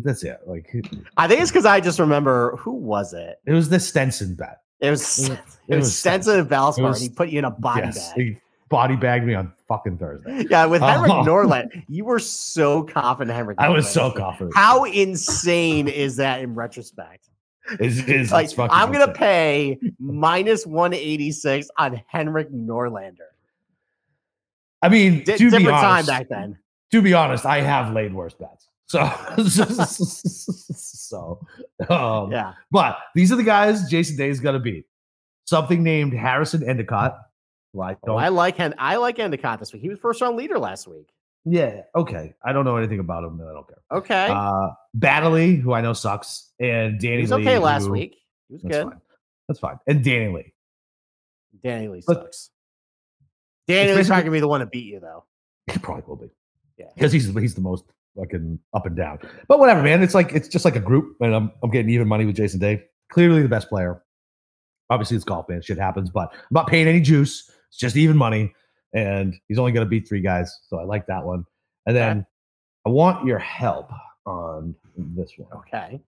[0.03, 0.39] that's it.
[0.45, 0.73] Like
[1.17, 3.39] I think it's because I just remember who was it?
[3.45, 4.61] it was the Stenson bet.
[4.79, 7.45] It was It it, was- it was was Stenson and Valspar, he put you in
[7.45, 8.17] a body yes, bag.
[8.17, 8.37] he
[8.69, 10.45] body bagged me on fucking Thursday.
[10.49, 11.23] Yeah, with Henrik um, Oh.
[11.23, 13.35] Norland, you were so confident.
[13.35, 14.55] Henrik, I was so confident.
[14.55, 17.28] How insane is that in retrospect?
[17.79, 23.27] It's, it's, Like, it's fucking I'm gonna pay minus 186 on Henrik Norlander.
[24.81, 26.57] I mean, to be different time honest, back then.
[26.91, 28.67] to be honest, I have laid worse bets.
[28.87, 28.99] So,
[30.73, 31.39] so,
[31.89, 32.53] um, Yeah.
[32.71, 34.85] but these are the guys Jason Day is gonna beat.
[35.45, 37.17] Something named Harrison Endicott.
[37.73, 38.19] who I Oh, don't.
[38.19, 39.81] I like Hen- I like Endicott this week.
[39.81, 41.09] He was first round leader last week.
[41.45, 42.33] Yeah, okay.
[42.43, 43.77] I don't know anything about him, I don't care.
[43.91, 44.27] Okay.
[44.29, 48.17] Uh, Baddeley, who I know sucks, and Danny he was Lee, okay last who- week.
[48.49, 48.89] He was That's good.
[48.89, 49.01] fine.
[49.47, 49.79] That's fine.
[49.87, 50.53] And Danny Lee.
[51.63, 52.49] Danny Lee But- sucks.
[53.67, 55.25] Danny Lee's not gonna be the one to beat you though.
[55.71, 56.29] He probably will be.
[56.77, 56.87] Yeah.
[56.95, 57.85] Because he's he's the most
[58.17, 59.19] fucking up and down.
[59.47, 60.01] But whatever, man.
[60.01, 62.59] It's like it's just like a group, and I'm I'm getting even money with Jason
[62.59, 62.83] Day.
[63.11, 64.01] Clearly the best player.
[64.89, 65.61] Obviously it's golf, man.
[65.61, 67.47] Shit happens, but I'm not paying any juice.
[67.69, 68.53] It's just even money.
[68.93, 70.59] And he's only gonna beat three guys.
[70.67, 71.45] So I like that one.
[71.85, 72.25] And then
[72.85, 73.91] I want your help
[74.25, 75.51] on this one.
[75.59, 75.99] Okay.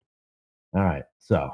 [0.74, 1.04] All right.
[1.20, 1.52] So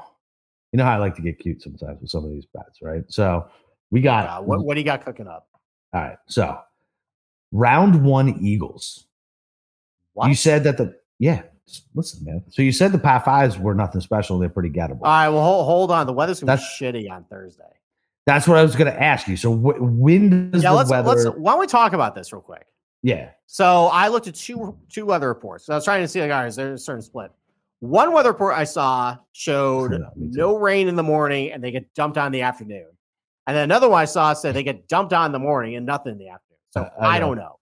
[0.72, 3.04] you know how I like to get cute sometimes with some of these bets, right?
[3.08, 3.48] So
[3.90, 5.46] we got Uh, what what do you got cooking up?
[5.94, 6.18] all right.
[6.28, 6.58] So
[7.52, 9.06] round one Eagles.
[10.14, 10.28] What?
[10.28, 11.42] You said that the yeah.
[11.94, 12.42] Listen, man.
[12.48, 14.38] So you said the par fives were nothing special.
[14.38, 15.02] They're pretty gettable.
[15.02, 15.28] All right.
[15.28, 16.06] Well, hold, hold on.
[16.06, 17.64] The weather's gonna That's- be shitty on Thursday.
[18.28, 19.36] That's what I was going to ask you.
[19.38, 20.70] So wh- when does Yeah.
[20.70, 21.08] the Let's weather?
[21.08, 21.24] let's.
[21.38, 22.66] Why don't we talk about this real quick?
[23.02, 23.30] yeah.
[23.46, 25.68] So I looked at two two weather reports.
[25.70, 27.30] I was trying to see like, all right, is there a certain split?
[27.80, 31.92] One weather report I saw showed Yeah, no rain in the morning and they get
[31.94, 32.86] dumped on in the afternoon.
[33.46, 35.86] And then another one I saw said they get dumped on in the morning and
[35.86, 36.58] nothing in the afternoon.
[36.70, 37.58] So Uh, I I, don't know.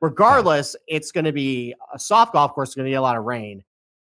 [0.00, 2.74] Regardless, it's going to be a soft golf course.
[2.74, 3.62] Going to get a lot of rain.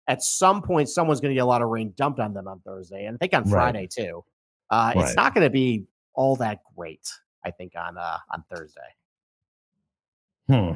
[0.07, 2.59] At some point, someone's going to get a lot of rain dumped on them on
[2.61, 3.51] Thursday, and I think on Right.
[3.51, 4.23] Friday too.
[4.71, 5.05] Uh, Right.
[5.05, 7.11] It's not going to be all that great.
[7.45, 8.81] I think on uh, on Thursday.
[10.47, 10.71] Hmm.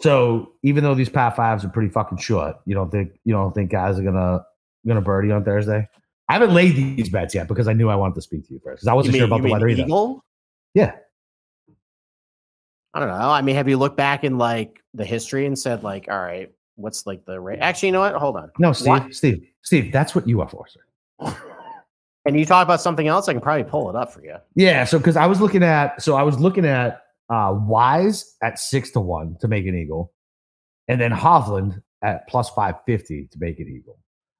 [0.00, 3.52] So even though these par fives are pretty fucking short, you don't think you don't
[3.54, 4.44] think guys are gonna
[4.86, 5.88] gonna birdie on Thursday?
[6.28, 8.60] I haven't laid these bets yet because I knew I wanted to speak to you
[8.62, 9.82] first because I wasn't mean- sure about the weather either.
[9.84, 10.24] Eagle?
[10.74, 10.92] Yeah.
[12.94, 13.14] I don't know.
[13.30, 16.50] I mean, have you looked back in like the history and said like, all right,
[16.76, 17.58] what's like the rate?
[17.60, 18.14] Actually, you know what?
[18.14, 18.50] Hold on.
[18.58, 19.14] No, Steve, What?
[19.14, 21.36] Steve, Steve, that's what you are for, sir.
[22.26, 23.28] Can you talk about something else?
[23.28, 24.36] I can probably pull it up for you.
[24.56, 28.58] Yeah, so because I was looking at, so I was looking at uh Wise at
[28.58, 30.12] six to one to make an eagle,
[30.88, 33.98] and then Hovland at plus five fifty to make an eagle.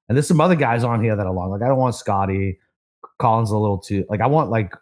[0.09, 1.49] And there's some other guys on here that are long.
[1.49, 2.59] Like I don't want Scotty
[3.19, 4.05] Collins a little too.
[4.09, 4.73] Like I want like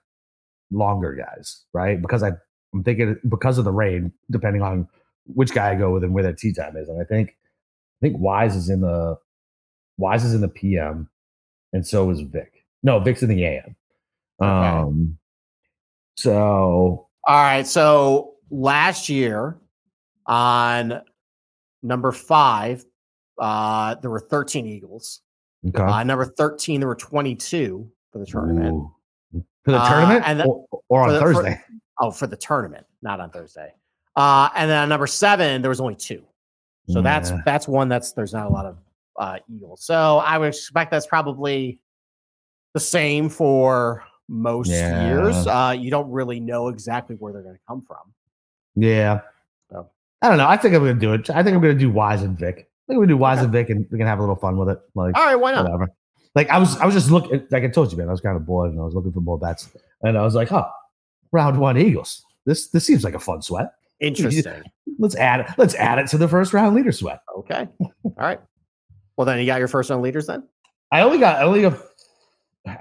[0.72, 2.01] longer guys, right?
[2.01, 2.32] Because I
[2.74, 4.88] I'm thinking because of the rain, depending on
[5.28, 6.89] which guy I go with and where their tee time is.
[6.89, 9.18] And I think I think Wise is in the
[9.97, 11.10] Wise is in the PM,
[11.72, 12.55] and so is Vic.
[12.86, 13.76] No, Vic's in the AM.
[14.42, 14.48] Okay.
[14.50, 15.18] Um.
[16.18, 17.66] So All right.
[17.66, 19.58] So last year
[20.28, 21.02] on
[21.84, 22.86] number five,
[23.40, 25.22] uh, there were 13 Eagles.
[25.68, 25.82] okay.
[25.84, 28.76] Uh, number 13, there were 22 for the tournament.
[28.76, 28.92] Ooh.
[29.66, 31.62] for the Uh, tournament and the- or, or on for the- for- Thursday.
[32.00, 33.74] Oh, for the tournament, not on Thursday.
[34.16, 36.24] Uh, and then on number seven, there was only two.
[36.88, 38.78] So that's that's one that's there's not a lot of
[39.20, 39.84] uh, Eagles.
[39.84, 41.80] So I would expect that's probably
[42.76, 45.08] the same for most Yeah.
[45.08, 45.48] years.
[45.48, 48.14] Uh, you don't really know exactly where they're going to come from.
[48.76, 49.22] yeah.
[49.72, 49.90] So.
[50.22, 50.48] I don't know.
[50.48, 51.30] I think I'm gonna do it.
[51.30, 52.56] I think I'm gonna do Wise and Vic.
[52.58, 54.58] I think I'm gonna do Wise and Vic, and we can have a little fun
[54.58, 54.80] with it.
[54.96, 55.64] Like All right, why not?
[55.64, 55.88] whatever.
[56.36, 57.46] Like I was, I was just looking.
[57.52, 59.22] Like I told you, man, I was kind of bored, and I was looking for
[59.22, 59.70] more bets,
[60.04, 60.68] and I was like, "Huh,
[61.32, 62.24] round one Eagles.
[62.46, 63.74] This this seems like a fun sweat.
[64.00, 64.64] Interesting.
[65.00, 65.48] Let's add it.
[65.58, 67.68] Let's add it to the first round leader sweat." Okay.
[67.80, 68.40] All right.
[69.18, 70.44] Well, then you got your first round leaders then.
[70.92, 71.78] I only got, I only got.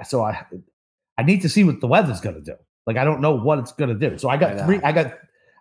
[0.07, 0.45] So I,
[1.19, 2.57] I need to see what the weather's gonna do.
[2.87, 4.19] Like I don't know what it's gonna do.
[4.19, 4.81] So I got I three.
[4.83, 5.15] I got,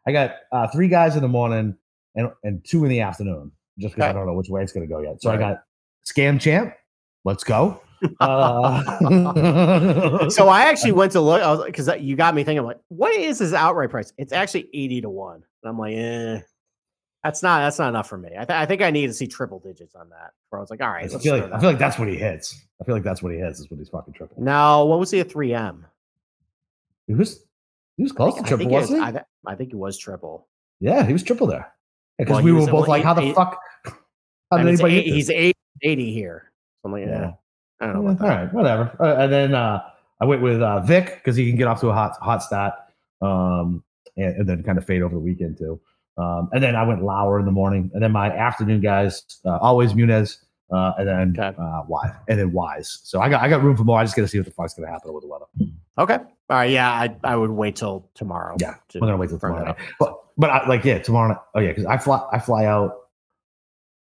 [0.07, 1.75] I got uh, three guys in the morning
[2.15, 3.51] and and two in the afternoon.
[3.79, 5.21] Just because I don't know which way it's gonna go yet.
[5.21, 5.63] So I got
[6.15, 6.73] Cam Champ.
[7.25, 7.81] Let's go.
[8.19, 8.83] Uh,
[10.29, 11.41] So I actually went to look.
[11.41, 14.11] I was because you got me thinking, like, what is his outright price?
[14.17, 15.41] It's actually eighty to one.
[15.63, 16.41] And I'm like, eh.
[17.23, 18.29] That's not that's not enough for me.
[18.33, 20.31] I, th- I think I need to see triple digits on that.
[20.49, 22.17] Where I was like, all right, I feel like I feel like that's what he
[22.17, 22.61] hits.
[22.81, 24.41] I feel like that's what he hits is when he's fucking triple.
[24.43, 24.85] no.
[24.85, 25.85] What was he at three M?
[27.07, 27.43] He was
[27.97, 29.07] he was close to I triple, think, it was, wasn't he?
[29.07, 30.47] I, th- I think it was triple.
[30.79, 31.71] yeah, he was triple there.
[32.17, 33.59] Because Well, we were both like, he- how the he- fuck?
[34.51, 36.51] How did anybody eight, he's eight, 80 here.
[36.81, 37.21] So I'm like, Yeah.
[37.21, 37.31] yeah.
[37.81, 38.95] I don't know Yeah, all right, whatever.
[38.99, 39.81] Uh, and then uh,
[40.21, 42.89] I went with uh, Vic because he can get off to a hot hot stat,
[43.21, 43.83] um,
[44.15, 45.79] and, and then kind of fade over the weekend too.
[46.17, 49.57] Um, and then I went Lower in the morning, and then my afternoon guys uh,
[49.57, 50.37] always Munez,
[50.71, 51.55] uh, and then Okay.
[51.59, 52.99] uh, Wise, and then Wise.
[53.03, 53.99] So I got I got room for more.
[53.99, 55.45] I just got to see what the fuck's gonna happen with the weather.
[55.97, 56.15] Okay.
[56.49, 56.69] All right.
[56.69, 58.55] Yeah, I, I would wait till tomorrow.
[58.59, 59.75] Yeah, to We're gonna wait till tomorrow night.
[59.99, 61.29] But but I, like yeah, tomorrow.
[61.29, 61.37] Night.
[61.55, 62.95] Oh yeah, because I fly I fly out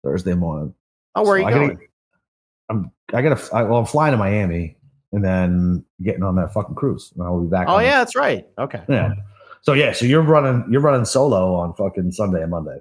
[0.04, 0.74] Thursday morning.
[1.16, 1.88] Oh, where are you I gotta- going?
[2.70, 4.78] I'm I gotta I, well I'm flying to Miami
[5.12, 7.12] and then getting on that fucking cruise.
[7.16, 7.68] And I'll be back.
[7.70, 8.48] Oh yeah, that's right.
[8.58, 8.82] Okay.
[8.88, 9.14] yeah.
[9.62, 12.78] So yeah, so you're running you're running solo on fucking Sunday and Monday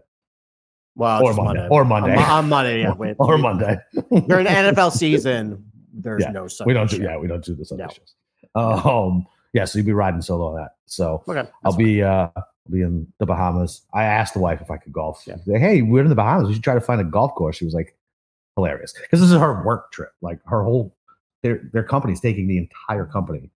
[0.96, 2.92] Well, or just Monday, or Monday On, Mo- on Monday, yeah.
[2.94, 3.76] Wait, or Monday.
[4.10, 6.70] During the NFL season, there's Yeah, no Sunday.
[6.70, 7.02] we don't do show.
[7.02, 7.90] yeah we don't do the Sunday No.
[7.90, 8.14] shows.
[8.54, 10.70] Um yeah, so you'll be riding solo on that.
[10.86, 11.48] So Okay.
[11.64, 11.84] I'll fine.
[11.84, 13.82] be uh I'll be in the Bahamas.
[13.92, 15.24] I asked the wife if I could golf.
[15.26, 15.36] Yeah.
[15.46, 16.48] Like, hey, we're in the Bahamas.
[16.48, 17.56] We should try to find a golf course.
[17.56, 17.96] She was like,
[18.56, 18.92] hilarious.
[18.92, 20.12] Because this is her work trip.
[20.22, 20.96] Like her whole
[21.42, 23.50] their their company's taking the entire company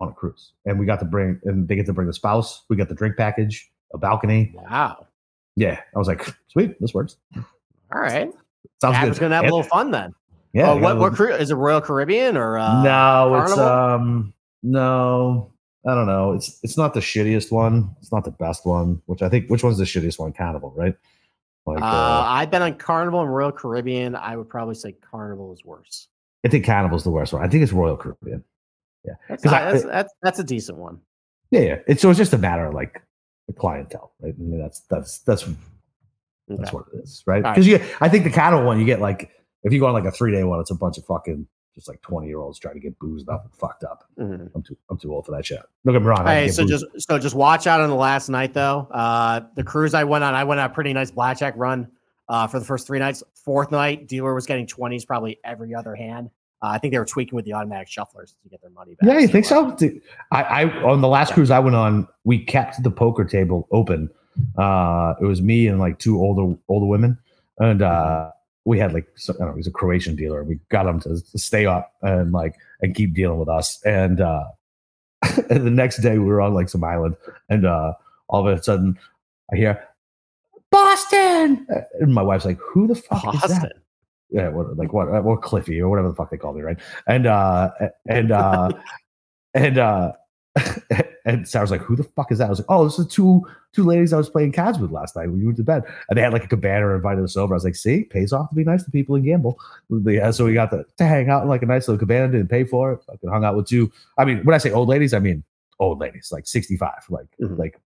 [0.00, 0.52] on a cruise.
[0.64, 2.64] And we got to bring and they get to bring the spouse.
[2.68, 4.54] We got the drink package, a balcony.
[4.54, 5.06] Wow.
[5.56, 5.80] Yeah.
[5.94, 7.16] I was like, sweet, this works.
[7.34, 8.30] All right.
[8.80, 9.26] Sounds Adam's good.
[9.26, 10.12] gonna have a little fun then.
[10.52, 10.70] yeah.
[10.70, 11.54] oh, what what little- cruise is it?
[11.54, 15.52] Royal Caribbean or uh, no, it's um no.
[15.88, 16.32] I don't know.
[16.32, 17.94] It's it's not the shittiest one.
[18.00, 19.00] It's not the best one.
[19.06, 20.32] Which I think which one's the shittiest one?
[20.32, 20.96] Carnival, right?
[21.64, 21.84] Like Uh,
[22.26, 24.14] I've been on Carnival and Royal Caribbean.
[24.16, 26.08] I would probably say Carnival is worse.
[26.44, 27.42] I think Carnival's the worst one.
[27.44, 28.42] I think it's Royal Caribbean.
[29.28, 31.00] That's, 'Cause not- I- that's, that's that's a decent one.
[31.50, 31.76] Yeah, yeah.
[31.86, 33.00] It's so it's just a matter of like
[33.46, 34.34] the clientele, right?
[34.36, 35.44] I mean, that's that's that's
[36.48, 36.58] Okay.
[36.62, 37.36] that's what it is, right?
[37.38, 37.54] All right.
[37.54, 39.30] Because you, I think the Carnival one, you get like
[39.64, 41.88] if you go on like a three day one, it's a bunch of fucking just
[41.88, 44.04] like twenty year olds trying to get boozed up and fucked up.
[44.18, 44.50] Mhm.
[44.54, 45.58] I'm too I'm too old for that shit.
[45.84, 46.24] Look at get me wrong.
[46.26, 46.84] Hey, so boozed.
[46.94, 48.86] just so just watch out on the last night though.
[48.92, 51.88] Uh, the cruise I went on, I went on a pretty nice blackjack run
[52.28, 53.22] uh, for the first three nights.
[53.44, 56.30] Fourth night, dealer was getting twenties probably every other hand.
[56.66, 59.08] Uh, I think they were tweaking with the automatic shufflers to get their money back.
[59.08, 59.90] yeah, you think uh, so?
[60.32, 61.34] I, I on the last Yeah.
[61.34, 64.10] cruise I went on, we kept the poker table open.
[64.58, 67.18] Uh, it was me and like two older older women,
[67.58, 68.30] and uh,
[68.64, 70.42] we had like so, I don't know, he was a Croatian dealer.
[70.42, 73.80] We got him to, to stay up and like and keep dealing with us.
[73.84, 74.44] And uh,
[75.48, 77.16] and the next day we were on like some island,
[77.48, 77.92] and uh,
[78.28, 78.98] all of a sudden
[79.52, 79.88] I hear
[80.72, 81.66] Boston,
[82.00, 83.72] and my wife's like, "Who the fuck is that?"
[84.30, 86.78] Yeah, what, like what, or Cliffy or whatever the fuck they call me, right?
[87.06, 87.70] And uh,
[88.08, 88.70] and uh,
[89.54, 90.12] and uh,
[91.24, 93.42] and Sarah's like, "Who the fuck is that?" I was like, "Oh, this is two
[93.72, 96.16] two ladies I was playing cards with last night when you went to bed." And
[96.16, 97.54] they had like a cabana and invited us over.
[97.54, 99.58] I was like, "See, pays off to be nice to people and gamble."
[99.90, 102.48] Yeah, so we got to, to hang out in like a nice little cabana, didn't
[102.48, 103.00] pay for it.
[103.06, 103.92] Fucking hung out with two.
[104.18, 105.44] I mean, when I say old ladies, I mean
[105.78, 107.58] old ladies, like sixty five, like Mhm.
[107.58, 107.80] like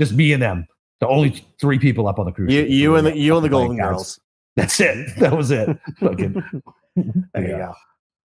[0.00, 0.66] just me and them.
[1.00, 2.52] The only three people up on the cruise.
[2.52, 3.76] You, you and the you and the Golden.
[3.76, 4.20] Girls.
[4.56, 5.08] That's it.
[5.18, 5.68] That was it.
[6.00, 6.42] Fucking.
[7.32, 7.72] There you go.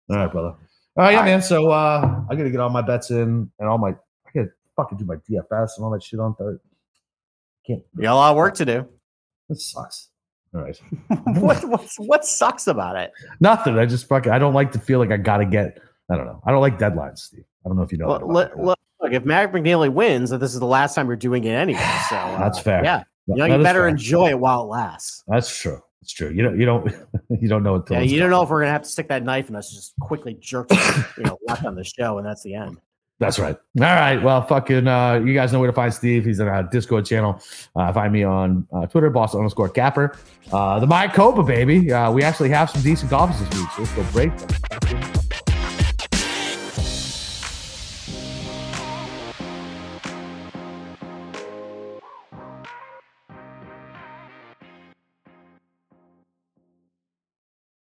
[0.09, 0.47] All right, brother.
[0.47, 0.57] All
[0.97, 1.25] right, yeah, right.
[1.25, 1.41] man.
[1.41, 4.97] So uh I gotta get all my bets in and all my I gotta fucking
[4.97, 6.59] do my DFS and all that shit on third.
[7.67, 8.87] Can't You got a lot of work to do.
[9.49, 10.09] this sucks.
[10.55, 10.79] All right.
[11.35, 13.11] what what's, what sucks about it?
[13.41, 13.77] Nothing.
[13.77, 16.41] I just fucking I don't like to feel like I gotta get I don't know.
[16.45, 17.43] I don't like deadlines, Steve.
[17.65, 20.29] I don't know if you know Look, that look, look, look, if Mac McNealy wins,
[20.29, 21.79] then this is the last time you're doing it anyway.
[22.09, 22.83] So uh, That's fair.
[22.83, 23.87] Yeah, you know, you better fair.
[23.89, 25.23] enjoy it while it lasts.
[25.27, 25.81] That's true.
[26.03, 26.29] It's true.
[26.29, 26.93] You don't you don't
[27.41, 28.39] you don't know until Yeah, you don't gone.
[28.39, 30.69] know if we're gonna have to stick that knife in us, just quickly jerk,
[31.17, 32.77] you know, left on the show, and that's the end.
[33.19, 33.55] That's right.
[33.55, 34.17] All right.
[34.21, 36.25] Well, fucking, uh, you guys know where to find Steve.
[36.25, 37.39] He's in our Discord channel.
[37.73, 40.17] Uh, find me on uh, Twitter, boss underscore capper.
[40.51, 41.93] Uh, the Mayakoba, baby.
[41.93, 43.69] Uh, we actually have some decent golfers this week.
[43.71, 44.37] So let's go break.
[44.37, 45.02] them.